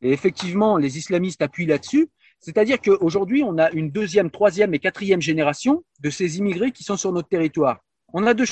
[0.02, 2.10] Et effectivement, les islamistes appuient là-dessus.
[2.40, 6.98] C'est-à-dire qu'aujourd'hui, on a une deuxième, troisième et quatrième génération de ces immigrés qui sont
[6.98, 7.80] sur notre territoire.
[8.14, 8.46] On a deux.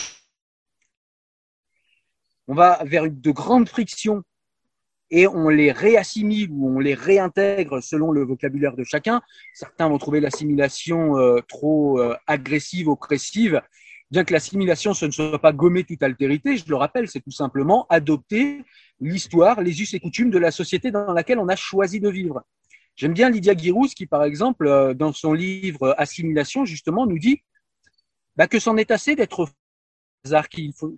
[2.48, 4.24] On va vers de grandes frictions
[5.12, 9.22] et on les réassimile ou on les réintègre selon le vocabulaire de chacun.
[9.56, 13.62] Certains vont trouver l'assimilation euh, trop euh, agressive, oppressive,
[14.12, 17.32] bien que l'assimilation, ce ne soit pas gommer toute altérité, je le rappelle, c'est tout
[17.32, 18.64] simplement adopter
[19.00, 22.44] l'histoire, les us et coutumes de la société dans laquelle on a choisi de vivre.
[22.96, 27.42] J'aime bien Lydia Girouz qui, par exemple, euh, dans son livre Assimilation, justement, nous dit
[28.36, 29.50] bah, que c'en est assez d'être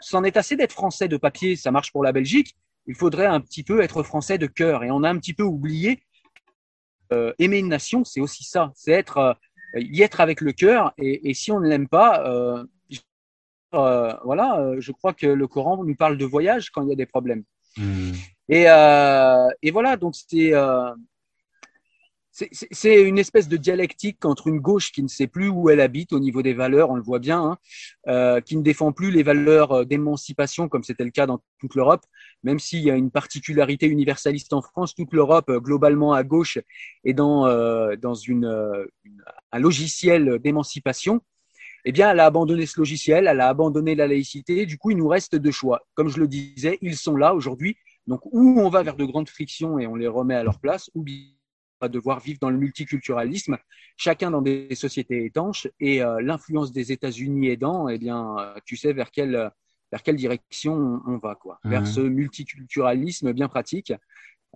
[0.02, 2.56] s'en est assez d'être français de papier, ça marche pour la Belgique.
[2.88, 4.84] Il faudrait un petit peu être français de cœur.
[4.84, 6.04] Et on a un petit peu oublié
[7.14, 9.34] euh, aimer une nation, c'est aussi ça, c'est être euh,
[9.76, 10.94] y être avec le cœur.
[10.98, 12.64] Et, et si on ne l'aime pas, euh,
[13.74, 16.94] euh, voilà, euh, je crois que le Coran nous parle de voyage quand il y
[16.94, 17.44] a des problèmes.
[17.78, 18.12] Hmm.
[18.50, 20.54] Et, euh, et, voilà, donc c'est
[22.72, 26.14] c'est une espèce de dialectique entre une gauche qui ne sait plus où elle habite
[26.14, 27.58] au niveau des valeurs, on le voit bien,
[28.06, 32.06] hein, qui ne défend plus les valeurs d'émancipation comme c'était le cas dans toute l'Europe,
[32.44, 36.58] même s'il y a une particularité universaliste en France, toute l'Europe globalement à gauche
[37.04, 37.48] est dans,
[37.98, 38.88] dans une,
[39.52, 41.22] un logiciel d'émancipation
[41.86, 44.66] eh bien, elle a abandonné ce logiciel, elle a abandonné la laïcité.
[44.66, 45.82] Du coup, il nous reste deux choix.
[45.94, 47.78] Comme je le disais, ils sont là aujourd'hui.
[48.08, 50.90] Donc, ou on va vers de grandes frictions et on les remet à leur place,
[50.96, 51.24] ou bien
[51.80, 53.58] on va devoir vivre dans le multiculturalisme,
[53.98, 58.76] chacun dans des sociétés étanches, et euh, l'influence des États-Unis aidant, eh bien, euh, tu
[58.78, 59.52] sais vers quelle,
[59.92, 61.60] vers quelle direction on, va, quoi.
[61.64, 63.94] Vers ce multiculturalisme bien pratique.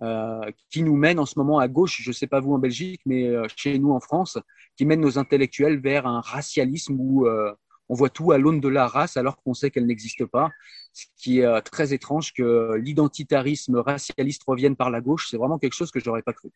[0.02, 2.58] Euh, qui nous mène en ce moment à gauche, je ne sais pas vous en
[2.58, 4.38] Belgique, mais euh, chez nous en France,
[4.76, 7.54] qui mène nos intellectuels vers un racialisme où euh,
[7.88, 10.50] on voit tout à l'aune de la race alors qu'on sait qu'elle n'existe pas.
[10.92, 15.74] Ce qui est très étrange que l'identitarisme racialiste revienne par la gauche, c'est vraiment quelque
[15.74, 16.50] chose que je n'aurais pas cru.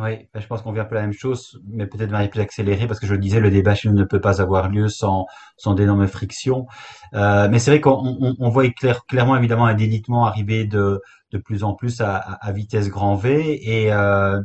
[0.00, 2.30] Oui, ben, je pense qu'on vient un peu la même chose, mais peut-être de manière
[2.30, 4.68] plus accélérée, parce que je le disais, le débat chez nous ne peut pas avoir
[4.68, 5.26] lieu sans,
[5.56, 6.66] sans d'énormes frictions.
[7.14, 11.00] Euh, mais c'est vrai qu'on on, on voit clair, clairement, évidemment, un délitement arriver de,
[11.32, 14.40] de plus en plus à, à vitesse grand V, et euh,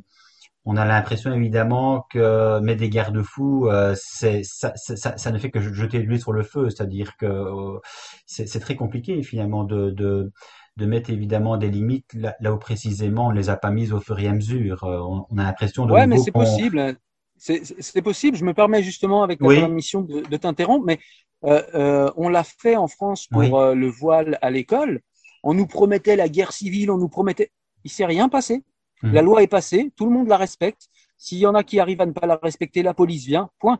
[0.65, 5.51] on a l'impression, évidemment, que mettre des garde-fous, euh, c'est, ça, ça, ça, ne fait
[5.51, 7.79] que jeter de l'huile sur le feu, c'est-à-dire que euh,
[8.25, 10.31] c'est, très compliqué, finalement, de, de
[10.77, 14.19] de mettre évidemment des limites là, où précisément on les a pas mises au fur
[14.19, 14.83] et à mesure.
[14.83, 14.99] Euh,
[15.29, 15.91] on, a l'impression de.
[15.91, 16.97] Ouais, mais c'est possible.
[17.37, 18.37] C'est possible.
[18.37, 20.99] Je me permets justement avec la permission de, de t'interrompre, mais
[21.45, 25.01] euh, euh, on l'a fait en France pour euh, le voile à l'école.
[25.43, 27.51] On nous promettait la guerre civile, on nous promettait.
[27.83, 28.63] Il s'est rien passé.
[29.03, 29.11] Hum.
[29.11, 30.87] La loi est passée, tout le monde la respecte.
[31.17, 33.49] S'il y en a qui arrivent à ne pas la respecter, la police vient.
[33.59, 33.79] Point.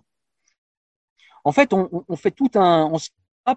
[1.45, 2.97] En fait, on, on fait tout un, on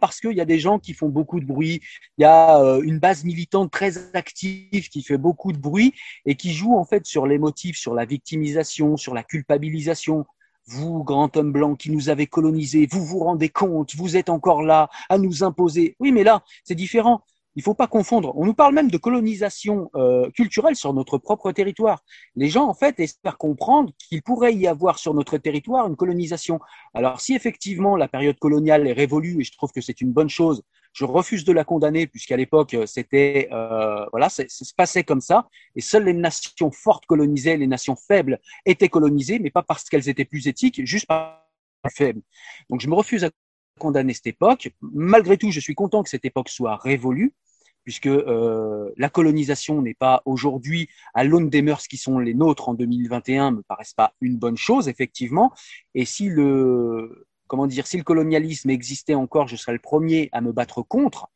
[0.01, 1.81] parce qu'il y a des gens qui font beaucoup de bruit.
[2.19, 6.35] Il y a euh, une base militante très active qui fait beaucoup de bruit et
[6.35, 10.27] qui joue en fait sur les motifs, sur la victimisation, sur la culpabilisation.
[10.69, 14.63] Vous, grand homme blanc qui nous avez colonisés, vous vous rendez compte, vous êtes encore
[14.63, 15.95] là à nous imposer.
[16.01, 17.23] Oui, mais là, c'est différent.
[17.57, 18.33] Il faut pas confondre.
[18.37, 22.05] On nous parle même de colonisation euh, culturelle sur notre propre territoire.
[22.35, 26.61] Les gens, en fait, espèrent comprendre qu'il pourrait y avoir sur notre territoire une colonisation.
[26.95, 30.29] Alors, si effectivement la période coloniale est révolue, et je trouve que c'est une bonne
[30.29, 35.21] chose, je refuse de la condamner puisqu'à l'époque, c'était euh, voilà, ça se passait comme
[35.21, 39.85] ça, et seules les nations fortes colonisaient, les nations faibles étaient colonisées, mais pas parce
[39.85, 41.43] qu'elles étaient plus éthiques, juste par
[41.91, 42.23] faibles.
[42.71, 43.31] Donc, je me refuse à
[43.79, 44.71] condamner cette époque.
[44.81, 47.35] Malgré tout, je suis content que cette époque soit révolue
[47.87, 52.69] puisque euh, la colonisation n'est pas aujourd'hui à l'aune des mœurs qui sont les nôtres
[52.69, 55.53] en 2021, me paraissent pas une bonne chose effectivement.
[55.95, 60.41] Et si le comment dire, si le colonialisme existait encore, je serais le premier à
[60.41, 61.29] me battre contre.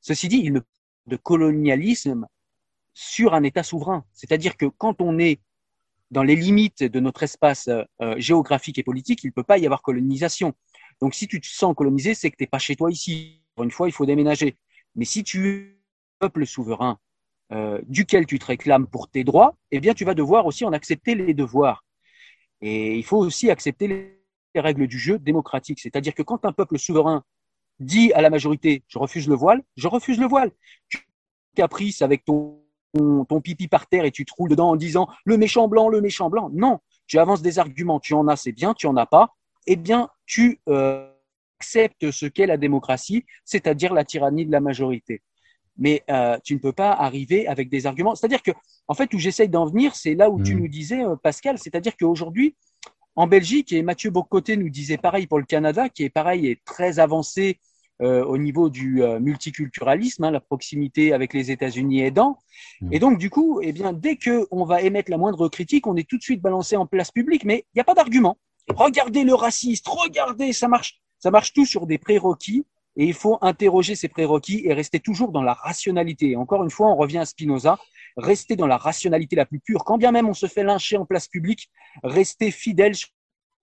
[0.00, 0.60] Ceci dit, il ne
[1.08, 2.26] de colonialisme
[2.94, 5.40] sur un État souverain, c'est-à-dire que quand on est
[6.10, 9.66] dans les limites de notre espace euh, géographique et politique, il ne peut pas y
[9.66, 10.54] avoir colonisation.
[11.02, 13.42] Donc si tu te sens colonisé, c'est que tu pas chez toi ici.
[13.54, 14.56] Pour une fois, il faut déménager.
[14.94, 15.77] Mais si tu
[16.18, 16.98] peuple souverain
[17.50, 20.72] euh, duquel tu te réclames pour tes droits, eh bien, tu vas devoir aussi en
[20.72, 21.84] accepter les devoirs.
[22.60, 25.80] Et il faut aussi accepter les règles du jeu démocratique.
[25.80, 27.24] C'est-à-dire que quand un peuple souverain
[27.80, 30.50] dit à la majorité je refuse le voile, je refuse le voile.
[30.88, 30.98] Tu
[31.54, 32.60] caprices avec ton,
[33.42, 36.28] pipi par terre et tu te roules dedans en disant le méchant blanc, le méchant
[36.28, 36.50] blanc.
[36.52, 38.00] Non, tu avances des arguments.
[38.00, 38.74] Tu en as, c'est bien.
[38.74, 39.34] Tu en as pas,
[39.66, 41.10] eh bien, tu euh,
[41.60, 45.22] acceptes ce qu'est la démocratie, c'est-à-dire la tyrannie de la majorité
[45.78, 48.14] mais euh, tu ne peux pas arriver avec des arguments.
[48.14, 48.50] C'est-à-dire que,
[48.88, 50.58] en fait, où j'essaye d'en venir, c'est là où tu mm.
[50.58, 52.56] nous disais, euh, Pascal, c'est-à-dire qu'aujourd'hui,
[53.16, 56.60] en Belgique, et Mathieu Bocoté nous disait pareil pour le Canada, qui est pareil et
[56.64, 57.58] très avancé
[58.00, 62.38] euh, au niveau du multiculturalisme, hein, la proximité avec les États-Unis aidant.
[62.80, 62.92] Mm.
[62.92, 66.08] Et donc, du coup, eh bien, dès qu'on va émettre la moindre critique, on est
[66.08, 68.36] tout de suite balancé en place publique, mais il n'y a pas d'argument.
[68.74, 71.00] Regardez le raciste, regardez, ça marche.
[71.20, 72.64] Ça marche tout sur des prérequis
[72.98, 76.36] et il faut interroger ces prérequis et rester toujours dans la rationalité.
[76.36, 77.78] Encore une fois, on revient à Spinoza,
[78.16, 81.06] rester dans la rationalité la plus pure, quand bien même on se fait lyncher en
[81.06, 81.70] place publique,
[82.02, 83.08] rester fidèle sur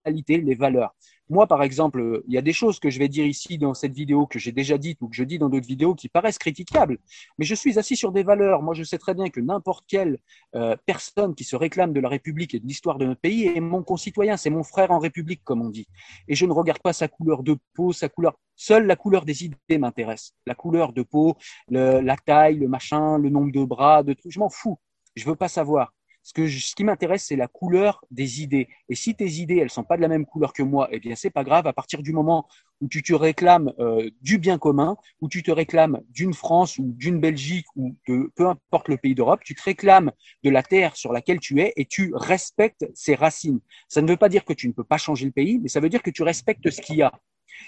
[0.06, 0.96] la réalité, les valeurs.
[1.30, 3.93] Moi, par exemple, il y a des choses que je vais dire ici dans cette
[3.93, 6.99] vidéo que j'ai déjà dites ou que je dis dans d'autres vidéos qui paraissent critiquables.
[7.39, 8.61] Mais je suis assis sur des valeurs.
[8.61, 10.19] Moi, je sais très bien que n'importe quelle
[10.55, 13.59] euh, personne qui se réclame de la République et de l'histoire de notre pays est
[13.59, 15.88] mon concitoyen, c'est mon frère en République, comme on dit.
[16.28, 18.38] Et je ne regarde pas sa couleur de peau, sa couleur.
[18.55, 20.34] Seule la couleur des idées m'intéresse.
[20.45, 21.36] La couleur de peau,
[21.69, 24.32] la taille, le machin, le nombre de bras, de trucs.
[24.32, 24.78] Je m'en fous.
[25.15, 25.93] Je veux pas savoir.
[26.26, 28.67] Ce, que ce qui m'intéresse, c'est la couleur des idées.
[28.89, 31.15] Et si tes idées, elles sont pas de la même couleur que moi, eh bien,
[31.15, 31.67] c'est pas grave.
[31.67, 32.47] À partir du moment
[32.82, 36.93] où tu te réclames euh, du bien commun, où tu te réclames d'une France ou
[36.97, 40.11] d'une Belgique ou de peu importe le pays d'Europe, tu te réclames
[40.43, 43.59] de la terre sur laquelle tu es et tu respectes ses racines.
[43.88, 45.80] Ça ne veut pas dire que tu ne peux pas changer le pays, mais ça
[45.80, 47.11] veut dire que tu respectes ce qu'il y a.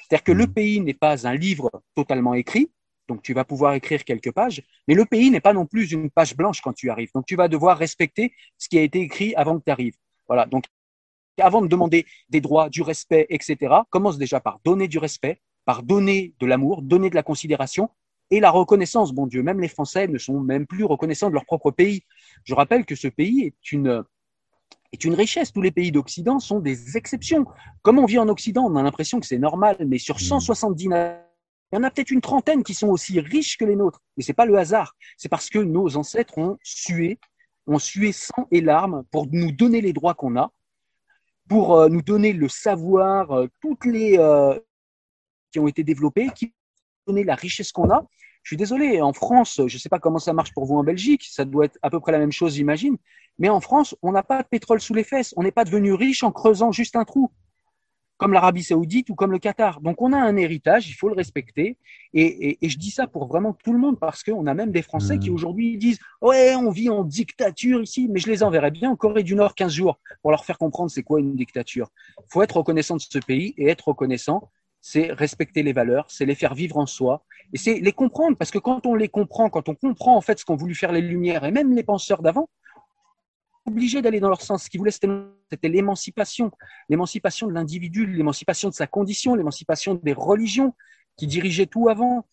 [0.09, 0.53] C'est-à-dire que le mmh.
[0.53, 2.71] pays n'est pas un livre totalement écrit,
[3.07, 6.09] donc tu vas pouvoir écrire quelques pages, mais le pays n'est pas non plus une
[6.09, 7.11] page blanche quand tu arrives.
[7.13, 9.95] Donc tu vas devoir respecter ce qui a été écrit avant que tu arrives.
[10.27, 10.65] Voilà, donc
[11.39, 15.83] avant de demander des droits, du respect, etc., commence déjà par donner du respect, par
[15.83, 17.89] donner de l'amour, donner de la considération,
[18.29, 19.13] et la reconnaissance.
[19.13, 22.03] Bon Dieu, même les Français ne sont même plus reconnaissants de leur propre pays.
[22.43, 24.03] Je rappelle que ce pays est une,
[24.91, 25.53] est une richesse.
[25.53, 27.45] Tous les pays d'Occident sont des exceptions.
[27.81, 31.26] Comme on vit en Occident, on a l'impression que c'est normal, mais sur 170 nations,
[31.71, 34.01] il y en a peut-être une trentaine qui sont aussi riches que les nôtres.
[34.17, 34.95] Et c'est pas le hasard.
[35.17, 37.19] C'est parce que nos ancêtres ont sué,
[37.65, 40.51] ont sué sang et larmes pour nous donner les droits qu'on a,
[41.49, 44.57] pour euh, nous donner le savoir, euh, toutes les euh,
[45.51, 46.53] qui ont été développés, qui
[47.07, 48.05] ont donné la richesse qu'on a.
[48.43, 50.83] Je suis désolé, en France, je ne sais pas comment ça marche pour vous en
[50.83, 52.95] Belgique, ça doit être à peu près la même chose, j'imagine.
[53.39, 55.33] Mais en France, on n'a pas de pétrole sous les fesses.
[55.35, 57.29] On n'est pas devenu riche en creusant juste un trou
[58.17, 59.79] comme l'Arabie Saoudite ou comme le Qatar.
[59.81, 61.77] Donc on a un héritage, il faut le respecter.
[62.13, 65.19] Et, je dis ça pour vraiment tout le monde parce qu'on a même des Français
[65.19, 65.33] qui mmh.
[65.33, 69.23] aujourd'hui disent ouais on vit en dictature ici, mais je les enverrai bien en Corée
[69.23, 71.89] du Nord 15 jours pour leur faire comprendre c'est quoi une dictature.
[72.19, 74.49] Il faut être reconnaissant de ce pays et être reconnaissant,
[74.81, 78.51] c'est respecter les valeurs, c'est les faire vivre en soi et c'est les comprendre parce
[78.51, 81.01] que quand on les comprend, quand on comprend en fait ce qu'ont voulu faire les
[81.01, 82.49] Lumières et même les penseurs d'avant,
[83.67, 84.63] obligé d'aller dans leur sens.
[84.63, 86.51] Ce qu'ils voulaient, c'était l'émancipation,
[86.89, 90.73] l'émancipation de l'individu, l'émancipation de sa condition, l'émancipation des religions
[91.17, 92.25] qui dirigeaient tout avant.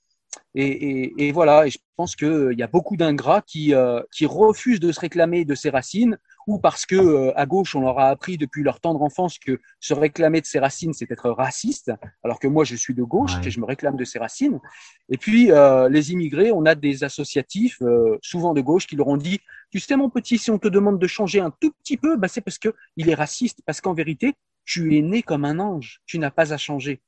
[0.54, 4.90] Et, voilà, et je pense qu'il y a beaucoup d'ingrats qui, euh, qui refusent de
[4.90, 8.38] se réclamer de ses racines ou parce que euh, à gauche on leur a appris
[8.38, 11.92] depuis leur tendre enfance que se réclamer de ses racines c'est être raciste,
[12.22, 14.60] alors que moi je suis de gauche et je me réclame de ses racines.
[15.08, 19.08] Et puis euh, les immigrés, on a des associatifs euh, souvent de gauche qui leur
[19.08, 19.40] ont dit
[19.70, 22.28] tu sais mon petit, si on te demande de changer un tout petit peu, bah,
[22.28, 24.34] c'est parce que il est raciste, parce qu'en vérité
[24.64, 27.02] tu es né comme un ange, tu n'as pas à changer.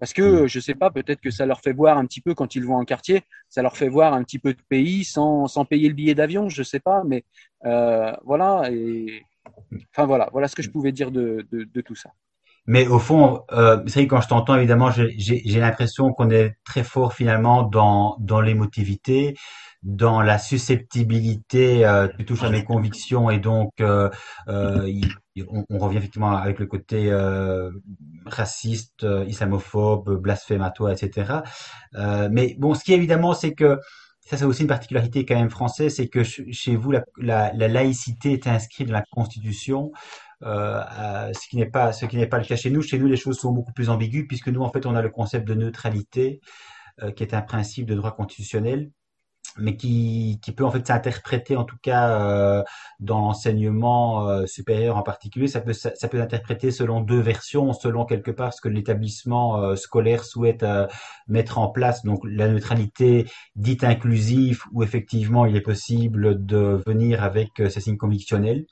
[0.00, 2.54] Parce que, je sais pas, peut-être que ça leur fait voir un petit peu quand
[2.54, 5.64] ils vont en quartier, ça leur fait voir un petit peu de pays sans, sans
[5.64, 7.24] payer le billet d'avion, je sais pas, mais
[7.66, 8.70] euh, voilà.
[8.70, 9.22] Et,
[9.94, 12.10] enfin voilà, voilà ce que je pouvais dire de, de, de tout ça.
[12.66, 17.12] Mais au fond, euh, c'est quand je t'entends, évidemment, j'ai l'impression qu'on est très fort
[17.12, 19.34] finalement dans, dans l'émotivité,
[19.82, 24.08] dans la susceptibilité, euh, tu touches à mes convictions et donc euh,
[24.48, 24.86] euh,
[25.48, 27.70] on, on, revient effectivement avec le côté euh,
[28.26, 31.40] raciste, euh, islamophobe, blasphématoire, etc.
[31.94, 33.78] Euh, mais bon, ce qui est évidemment, c'est que
[34.20, 37.68] ça c'est aussi une particularité quand même française, c'est que chez vous la, la, la,
[37.68, 39.92] laïcité est inscrite dans la Constitution.
[40.42, 42.82] Euh, ce qui n'est pas ce qui n'est pas le cas chez nous.
[42.82, 45.10] Chez nous, les choses sont beaucoup plus ambiguës puisque nous, en fait, on a le
[45.10, 46.40] concept de neutralité,
[47.16, 48.90] qui est un principe de droit constitutionnel
[49.58, 52.62] mais qui, qui peut en fait s'interpréter en tout cas euh,
[53.00, 55.48] dans l'enseignement euh, supérieur en particulier.
[55.48, 59.76] Ça peut ça, peut s'interpréter selon deux versions selon quelque part ce que l'établissement euh,
[59.76, 60.86] scolaire souhaite euh,
[61.28, 62.04] mettre en place.
[62.04, 63.26] Donc la neutralité
[63.56, 68.66] dite inclusive où effectivement il est possible de venir avec ces signes convictionnels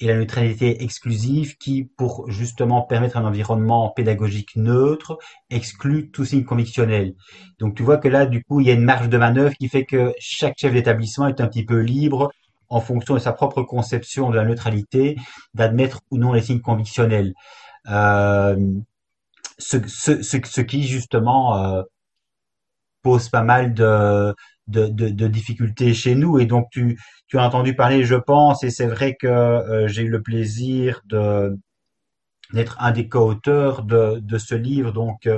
[0.00, 5.18] et la neutralité exclusive qui pour justement permettre un environnement pédagogique neutre
[5.50, 7.14] exclut tout signe convictionnel
[7.58, 9.68] donc tu vois que là du coup il y a une marge de manœuvre qui
[9.68, 12.30] fait que chaque chef d'établissement est un petit peu libre
[12.68, 15.16] en fonction de sa propre conception de la neutralité,
[15.54, 17.32] d'admettre ou non les signes convictionnels.
[17.88, 18.56] Euh,
[19.58, 21.82] ce, ce, ce, qui justement euh,
[23.02, 24.34] pose pas mal de,
[24.66, 26.38] de, de, difficultés chez nous.
[26.38, 30.02] Et donc tu, tu as entendu parler, je pense, et c'est vrai que euh, j'ai
[30.02, 31.56] eu le plaisir de
[32.52, 35.28] d'être un des co-auteurs de, ce livre, donc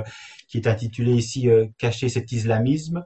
[0.47, 3.03] qui est intitulé ici Cacher cet islamisme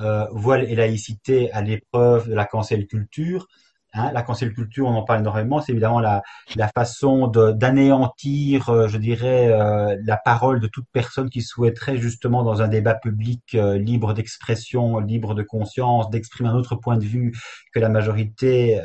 [0.00, 3.48] euh, voile et laïcité à l'épreuve de la cancel culture.
[3.94, 6.22] Hein, la cancel culture, on en parle énormément, c'est évidemment la,
[6.56, 12.42] la façon d'anéantir, euh, je dirais, euh, la parole de toute personne qui souhaiterait justement
[12.42, 17.04] dans un débat public euh, libre d'expression, libre de conscience, d'exprimer un autre point de
[17.04, 17.32] vue
[17.72, 18.80] que la majorité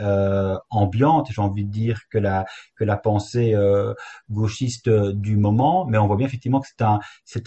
[0.70, 2.46] ambiante, j'ai envie de dire que la
[2.76, 3.56] que la pensée
[4.30, 5.86] gauchiste du moment.
[5.86, 7.00] Mais on voit bien effectivement que c'est un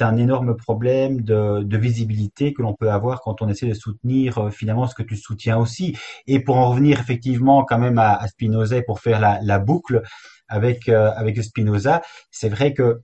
[0.06, 4.50] un énorme problème de, de visibilité que l'on peut avoir quand on essaie de soutenir
[4.52, 5.96] finalement ce que tu soutiens aussi.
[6.26, 10.02] Et pour en revenir effectivement quand même à, Spinoza pour faire la, boucle
[10.48, 12.02] avec euh, avec Spinoza.
[12.30, 13.00] C'est vrai que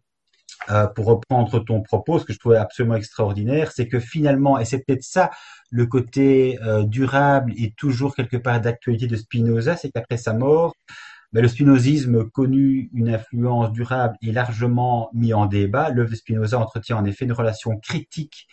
[0.71, 4.65] euh, pour reprendre ton propos, ce que je trouvais absolument extraordinaire, c'est que finalement, et
[4.65, 5.31] c'est peut-être ça
[5.71, 10.75] le côté euh, durable et toujours quelque part d'actualité de Spinoza, c'est qu'après sa mort,
[11.33, 15.89] ben, le spinozisme connu une influence durable et largement mis en débat.
[15.89, 18.47] L'œuvre de Spinoza entretient en effet une relation critique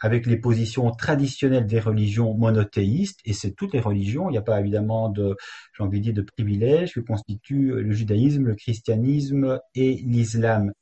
[0.00, 4.42] avec les positions traditionnelles des religions monothéistes, et c'est toutes les religions, il n'y a
[4.42, 5.36] pas évidemment de,
[5.76, 10.72] j'ai envie de dire, de privilèges que constituent le judaïsme, le christianisme et l'islam.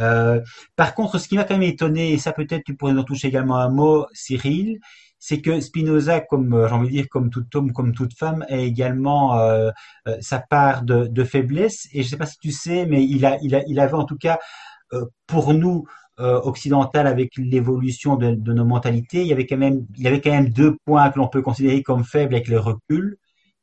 [0.00, 0.40] Euh,
[0.76, 3.28] par contre, ce qui m'a quand même étonné, et ça peut-être tu pourrais en toucher
[3.28, 4.78] également un mot, Cyril,
[5.18, 8.44] c'est que Spinoza, comme euh, j'ai envie de dire, comme tout homme, comme toute femme,
[8.50, 9.70] a également euh,
[10.08, 11.88] euh, sa part de, de, faiblesse.
[11.92, 13.94] Et je ne sais pas si tu sais, mais il a, il a, il avait
[13.94, 14.38] en tout cas
[14.92, 15.86] euh, pour nous
[16.20, 20.06] euh, occidentale avec l'évolution de, de, nos mentalités, il y avait quand même, il y
[20.06, 23.18] avait quand même deux points que l'on peut considérer comme faibles avec le recul.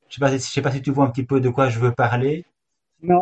[0.10, 1.80] Je sais pas, je sais pas si tu vois un petit peu de quoi je
[1.80, 2.46] veux parler.
[3.02, 3.22] Non.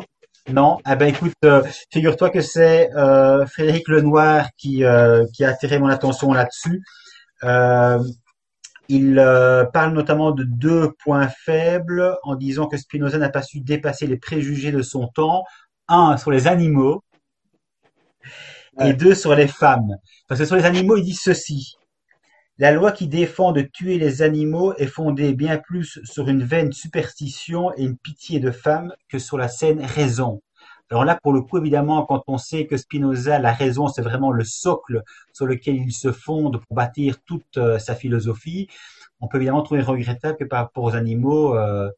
[0.51, 0.79] Non?
[0.91, 1.61] Eh ben écoute, euh,
[1.93, 4.83] figure-toi que c'est euh, Frédéric Lenoir qui
[5.33, 6.81] qui a attiré mon attention là-dessus.
[8.87, 9.15] il
[9.73, 14.17] parle notamment de deux points faibles en disant que Spinoza n'a pas su dépasser les
[14.17, 15.43] préjugés de son temps.
[15.87, 17.03] Un sur les animaux
[18.79, 19.95] et deux sur les femmes.
[20.27, 21.75] Parce que sur les animaux, il dit ceci.
[22.57, 26.73] La loi qui défend de tuer les animaux est fondée bien plus sur une vaine
[26.73, 30.41] superstition et une pitié de femme que sur la saine raison.
[30.91, 34.31] Alors là, pour le coup, évidemment, quand on sait que Spinoza, la raison, c'est vraiment
[34.31, 35.03] le socle
[35.33, 38.67] sur lequel il se fonde pour bâtir toute euh, sa philosophie,
[39.21, 41.89] on peut évidemment trouver regrettable que par rapport aux animaux, euh,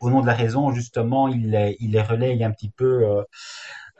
[0.00, 3.24] au nom de la raison, justement, il, il les relaye un petit peu euh, euh,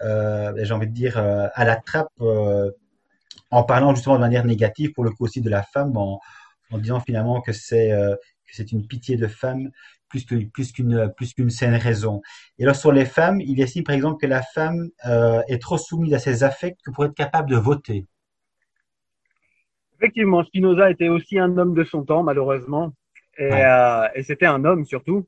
[0.01, 2.71] j'ai envie de dire, euh, à la trappe euh,
[3.51, 6.21] en parlant justement de manière négative pour le coup aussi de la femme, en,
[6.71, 7.93] en disant finalement que c'est
[8.73, 9.71] une pitié de femme
[10.09, 12.21] plus que plus qu'une plus qu'une saine raison.
[12.59, 15.79] Et alors sur les femmes, il estime par exemple que la femme euh, est trop
[15.79, 18.07] soumise à ses affects que pour être capable de voter.
[19.99, 22.93] Effectivement, Spinoza était aussi un homme de son temps, malheureusement,
[23.39, 25.27] et, euh, et c'était un homme surtout.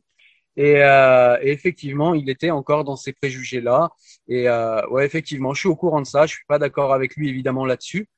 [0.57, 3.91] Et, euh, et, effectivement, il était encore dans ces préjugés-là.
[4.29, 6.27] Et euh, ouais, effectivement, je suis au courant de ça.
[6.27, 8.09] Je suis pas d'accord avec lui évidemment là-dessus.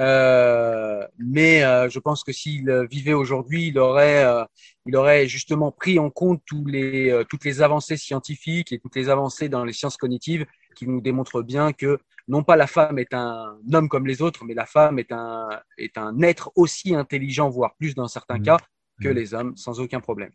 [0.00, 4.44] Euh, mais euh, je pense que s'il vivait aujourd'hui, il aurait, euh,
[4.86, 8.96] il aurait justement pris en compte tous les, euh, toutes les avancées scientifiques et toutes
[8.96, 12.98] les avancées dans les sciences cognitives qui nous démontrent bien que non pas la femme
[12.98, 16.94] est un homme comme les autres, mais la femme est un, est un être aussi
[16.94, 18.44] intelligent, voire plus dans certains mmh.
[18.44, 18.56] cas,
[19.02, 19.12] que mmh.
[19.12, 20.30] les hommes, sans aucun problème.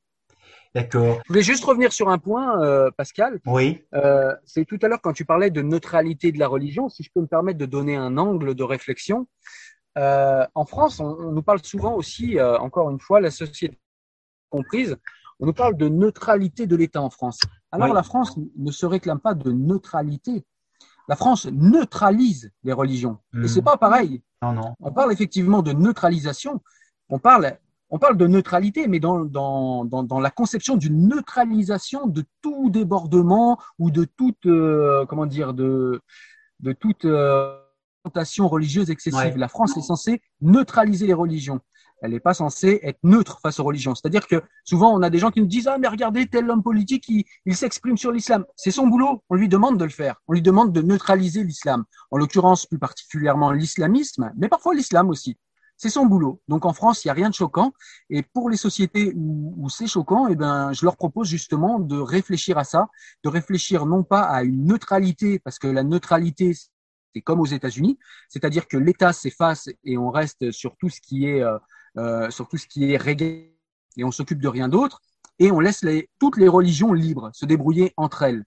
[0.75, 1.19] D'accord.
[1.25, 3.39] Je voulais juste revenir sur un point, euh, Pascal.
[3.45, 3.83] Oui.
[3.93, 7.09] Euh, c'est tout à l'heure quand tu parlais de neutralité de la religion, si je
[7.13, 9.27] peux me permettre de donner un angle de réflexion.
[9.97, 13.79] Euh, en France, on, on, nous parle souvent aussi, encore une fois, la société
[14.49, 14.97] comprise,
[15.39, 17.39] on nous parle de neutralité de l'État en France.
[17.71, 17.95] Alors oui.
[17.95, 20.45] la France ne se réclame pas de neutralité.
[21.07, 23.19] La France neutralise les religions.
[23.33, 23.45] Mmh.
[23.45, 24.23] Et c'est pas pareil.
[24.41, 24.75] Non, non.
[24.79, 26.61] On parle effectivement de neutralisation.
[27.09, 27.57] On parle
[27.89, 32.69] on parle de neutralité, mais dans, dans, dans, dans la conception d'une neutralisation de tout
[32.69, 36.01] débordement ou de toute, euh, comment dire, de,
[36.59, 37.57] de toute euh,
[38.03, 39.33] orientation religieuse excessive.
[39.33, 39.37] Ouais.
[39.37, 41.61] La France est censée neutraliser les religions.
[42.01, 43.95] Elle n'est pas censée être neutre face aux religions.
[43.95, 46.61] C'est-à-dire que souvent, on a des gens qui nous disent Ah, mais regardez, tel homme
[46.61, 48.45] politique, il, il s'exprime sur l'islam.
[48.55, 49.23] C'est son boulot.
[49.29, 50.21] On lui demande de le faire.
[50.27, 51.85] On lui demande de neutraliser l'islam.
[52.11, 55.37] En l'occurrence, plus particulièrement l'islamisme, mais parfois l'islam aussi
[55.77, 56.41] c'est son boulot.
[56.47, 57.71] Donc en France, il n'y a rien de choquant.
[58.09, 61.97] Et pour les sociétés où, où c'est choquant, eh ben, je leur propose justement de
[61.97, 62.87] réfléchir à ça,
[63.23, 67.97] de réfléchir non pas à une neutralité, parce que la neutralité, c'est comme aux États-Unis,
[68.27, 71.57] c'est-à-dire que l'État s'efface et on reste sur tout ce qui est euh,
[71.97, 73.57] euh, sur tout ce qui est réglé
[73.97, 75.01] et on s'occupe de rien d'autre
[75.39, 78.43] et on laisse les, toutes les religions libres se débrouiller entre elles.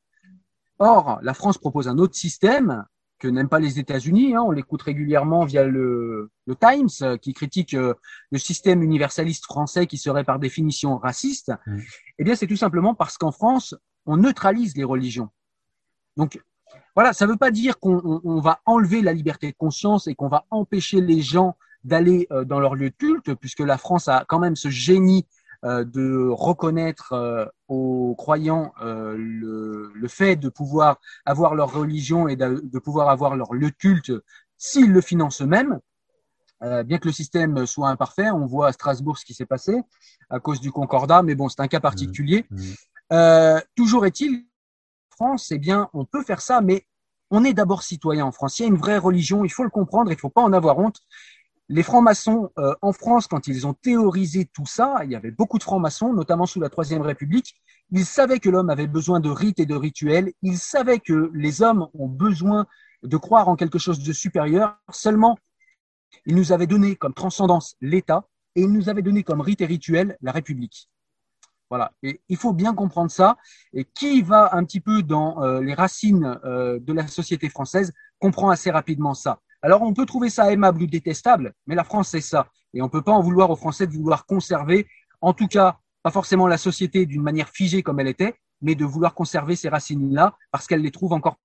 [0.78, 2.84] Or, la France propose un autre système
[3.20, 4.34] que n'aiment pas les États-Unis.
[4.34, 7.94] Hein, on l'écoute régulièrement via le, le Times, euh, qui critique euh,
[8.32, 11.52] le système universaliste français qui serait par définition raciste.
[11.66, 11.78] Mmh.
[12.18, 15.28] Eh bien, c'est tout simplement parce qu'en France, on neutralise les religions.
[16.16, 16.42] Donc,
[16.96, 20.14] voilà, ça ne veut pas dire qu'on on va enlever la liberté de conscience et
[20.14, 24.08] qu'on va empêcher les gens d'aller euh, dans leur lieu de culte, puisque la France
[24.08, 25.26] a quand même ce génie
[25.62, 32.36] de reconnaître euh, aux croyants euh, le, le, fait de pouvoir avoir leur religion et
[32.36, 34.12] de, de pouvoir avoir leur lieu de culte
[34.56, 35.78] s'ils le financent eux-mêmes.
[36.60, 39.82] bien que le système soit imparfait, on voit à Strasbourg ce qui s'est passé
[40.28, 42.46] à cause du concordat, mais bon, c'est un cas particulier.
[42.50, 43.60] Mmh, mmh.
[43.74, 44.46] toujours est-il,
[45.10, 46.86] France, eh bien, on peut faire ça, mais
[47.30, 48.58] on est d'abord citoyen en France.
[48.58, 50.52] Il y a une vraie religion, il faut le comprendre, il ne faut pas en
[50.52, 51.00] avoir honte.
[51.72, 55.56] Les francs-maçons euh, en France, quand ils ont théorisé tout ça, il y avait beaucoup
[55.56, 57.54] de francs-maçons, notamment sous la Troisième République.
[57.92, 60.32] Ils savaient que l'homme avait besoin de rites et de rituels.
[60.42, 62.66] Ils savaient que les hommes ont besoin
[63.04, 64.78] de croire en quelque chose de supérieur.
[64.90, 65.38] Seulement,
[66.26, 69.66] ils nous avaient donné comme transcendance l'État et ils nous avaient donné comme rite et
[69.66, 70.90] rituel la République.
[71.68, 71.92] Voilà.
[72.02, 73.36] Et il faut bien comprendre ça.
[73.72, 77.92] Et qui va un petit peu dans euh, les racines euh, de la société française
[78.18, 79.38] comprend assez rapidement ça.
[79.62, 82.48] Alors on peut trouver ça aimable ou détestable, mais la France c'est ça.
[82.72, 84.86] Et on ne peut pas en vouloir aux Français de vouloir conserver,
[85.20, 88.84] en tout cas pas forcément la société d'une manière figée comme elle était, mais de
[88.84, 91.38] vouloir conserver ces racines-là parce qu'elles les trouvent encore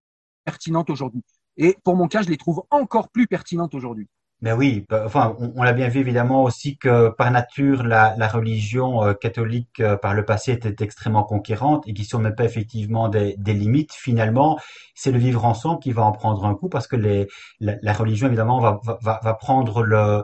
[0.45, 1.24] pertinentes aujourd'hui.
[1.57, 4.07] Et pour mon cas, je les trouve encore plus pertinentes aujourd'hui.
[4.42, 8.16] Ben oui, bah, enfin, on, on l'a bien vu évidemment aussi que par nature, la,
[8.18, 12.32] la religion euh, catholique euh, par le passé était extrêmement conquérante et qui ne met
[12.34, 13.94] pas effectivement des, des limites.
[13.94, 14.60] Finalement,
[14.94, 17.28] c'est le vivre ensemble qui va en prendre un coup parce que les,
[17.60, 20.24] la, la religion évidemment va, va, va prendre le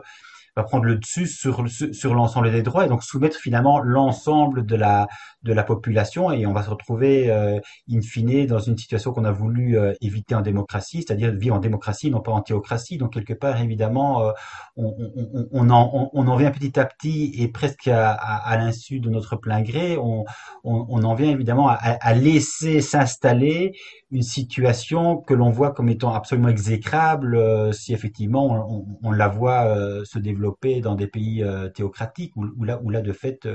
[0.56, 4.76] va prendre le dessus sur, sur l'ensemble des droits et donc soumettre finalement l'ensemble de
[4.76, 5.06] la,
[5.42, 7.58] de la population et on va se retrouver euh,
[7.90, 11.58] in fine dans une situation qu'on a voulu euh, éviter en démocratie, c'est-à-dire vivre en
[11.58, 12.98] démocratie, non pas en théocratie.
[12.98, 14.32] Donc quelque part, évidemment, euh,
[14.76, 18.56] on, on, on, en, on, en vient petit à petit et presque à, à, à
[18.58, 20.24] l'insu de notre plein gré, on,
[20.64, 23.72] on, en vient évidemment à, à laisser s'installer
[24.12, 29.26] une situation que l'on voit comme étant absolument exécrable euh, si effectivement on, on, la
[29.26, 33.12] voit euh, se développer dans des pays euh, théocratiques où, où, là où là de
[33.12, 33.48] fait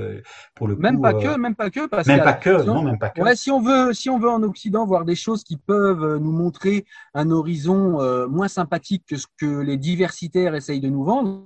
[0.56, 2.98] pour le même coup pas que même pas que parce même pas que non même
[2.98, 3.22] pas que.
[3.22, 6.32] Ouais, si on veut si on veut en Occident voir des choses qui peuvent nous
[6.32, 6.84] montrer
[7.14, 11.44] un horizon moins sympathique que ce que les diversitaires essayent de nous vendre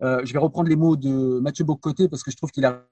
[0.00, 2.86] je vais reprendre les mots de Mathieu Bocoté parce que je trouve qu'il a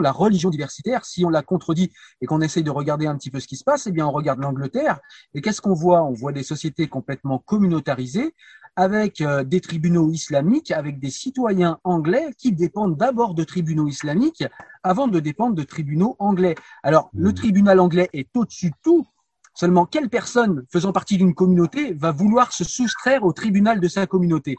[0.00, 3.40] la religion diversitaire, si on la contredit et qu'on essaye de regarder un petit peu
[3.40, 5.00] ce qui se passe, eh bien, on regarde l'Angleterre.
[5.34, 6.02] Et qu'est-ce qu'on voit?
[6.02, 8.34] On voit des sociétés complètement communautarisées
[8.76, 14.44] avec euh, des tribunaux islamiques, avec des citoyens anglais qui dépendent d'abord de tribunaux islamiques
[14.82, 16.56] avant de dépendre de tribunaux anglais.
[16.82, 17.34] Alors, le mmh.
[17.34, 19.06] tribunal anglais est au-dessus de tout.
[19.54, 24.06] Seulement, quelle personne faisant partie d'une communauté va vouloir se soustraire au tribunal de sa
[24.06, 24.56] communauté?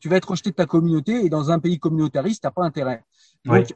[0.00, 2.64] Tu vas être rejeté de ta communauté et dans un pays communautariste, tu n'as pas
[2.64, 3.04] intérêt.
[3.44, 3.72] Donc,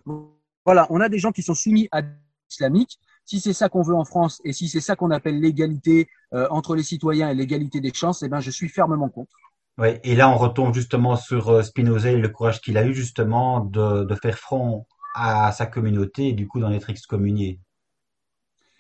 [0.67, 2.99] voilà, on a des gens qui sont soumis à l'islamique.
[3.25, 6.47] Si c'est ça qu'on veut en France et si c'est ça qu'on appelle l'égalité euh,
[6.51, 9.37] entre les citoyens et l'égalité des chances, eh ben, je suis fermement contre.
[9.79, 12.95] Oui, et là, on retombe justement sur euh, Spinoza et le courage qu'il a eu
[12.95, 17.61] justement de, de, faire front à sa communauté et du coup d'en être excommunié.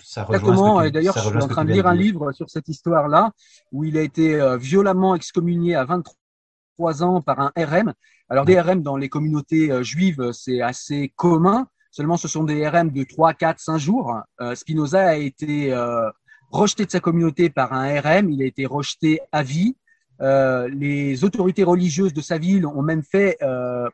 [0.02, 0.80] Ça Exactement.
[0.82, 3.32] et d'ailleurs, je suis en train de lire un livre sur cette histoire-là
[3.72, 7.92] où il a été euh, violemment excommunié à 23 ans par un RM.
[8.28, 11.68] Alors, des RM dans les communautés juives, c'est assez commun.
[11.96, 14.14] Seulement, ce sont des RM de 3, 4, 5 jours.
[14.42, 16.10] Euh, Spinoza a été euh,
[16.50, 18.28] rejeté de sa communauté par un RM.
[18.28, 19.78] Il a été rejeté à vie.
[20.20, 23.38] Euh, les autorités religieuses de sa ville ont même fait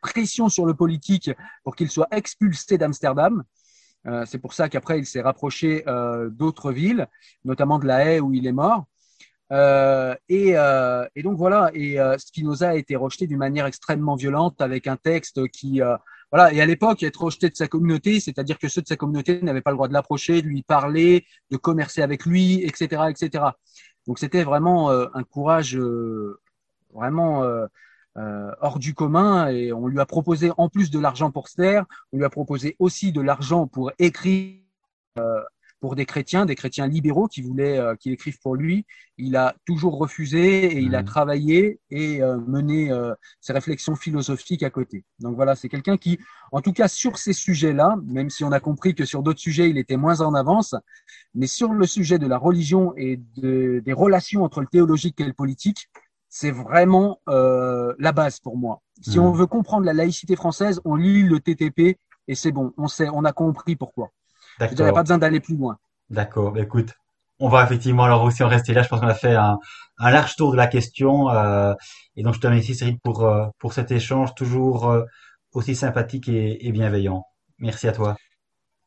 [0.01, 1.31] pression sur le politique
[1.63, 3.45] pour qu'il soit expulsé d'Amsterdam.
[4.27, 5.85] C'est pour ça qu'après, il s'est rapproché
[6.33, 7.07] d'autres villes,
[7.45, 8.85] notamment de La Haye où il est mort.
[10.29, 10.57] Et,
[11.15, 15.47] et, donc voilà, et Spinoza a été rejeté d'une manière extrêmement violente avec un texte
[15.51, 15.81] qui
[16.33, 16.53] voilà.
[16.53, 19.61] Et à l'époque, être rejeté de sa communauté, c'est-à-dire que ceux de sa communauté n'avaient
[19.61, 23.45] pas le droit de l'approcher, de lui parler, de commercer avec lui, etc., etc.
[24.07, 26.41] Donc c'était vraiment euh, un courage euh,
[26.93, 27.67] vraiment euh,
[28.61, 29.49] hors du commun.
[29.49, 32.31] Et on lui a proposé en plus de l'argent pour se taire, on lui a
[32.31, 34.57] proposé aussi de l'argent pour écrire
[35.83, 38.87] pour des chrétiens, des chrétiens libéraux qui voulaient euh, qu'il écrive pour lui.
[39.19, 41.07] Il a toujours refusé et il a mmh.
[41.07, 45.05] travaillé et euh, mené euh, ses réflexions philosophiques à côté.
[45.19, 46.21] Donc voilà, c'est quelqu'un qui,
[46.53, 49.69] en tout cas sur ces sujets-là, même si on a compris que sur d'autres sujets
[49.69, 50.77] il était moins en avance,
[51.35, 55.25] mais sur le sujet de la religion et de, des relations entre le théologique et
[55.25, 55.89] le politique,
[56.29, 58.83] c'est vraiment euh, la base pour moi.
[59.01, 59.23] Si mmh.
[59.23, 63.09] on veut comprendre la laïcité française, on lit le TTP et c'est bon, on sait,
[63.13, 64.13] on a compris pourquoi.
[64.71, 65.77] Il n'y a pas besoin d'aller plus loin.
[66.11, 66.53] D'accord.
[66.53, 66.93] Bah, écoute,
[67.39, 68.83] on va effectivement alors aussi en rester là.
[68.83, 69.59] Je pense qu'on a fait un,
[69.99, 71.31] un, large tour de la question.
[71.31, 71.75] Euh,
[72.17, 75.05] et donc, je te remercie, Cyril, pour, euh, pour cet échange toujours euh,
[75.53, 77.25] aussi sympathique et, et, bienveillant.
[77.59, 78.17] Merci à toi.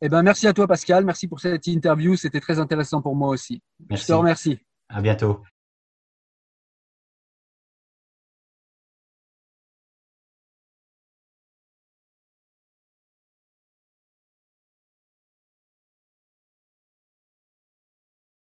[0.01, 1.05] Eh ben, merci à toi, Pascal.
[1.05, 2.15] Merci pour cette interview.
[2.15, 3.61] C'était très intéressant pour moi aussi.
[3.89, 4.03] Merci.
[4.03, 4.59] Je te remercie.
[4.89, 5.41] À bientôt.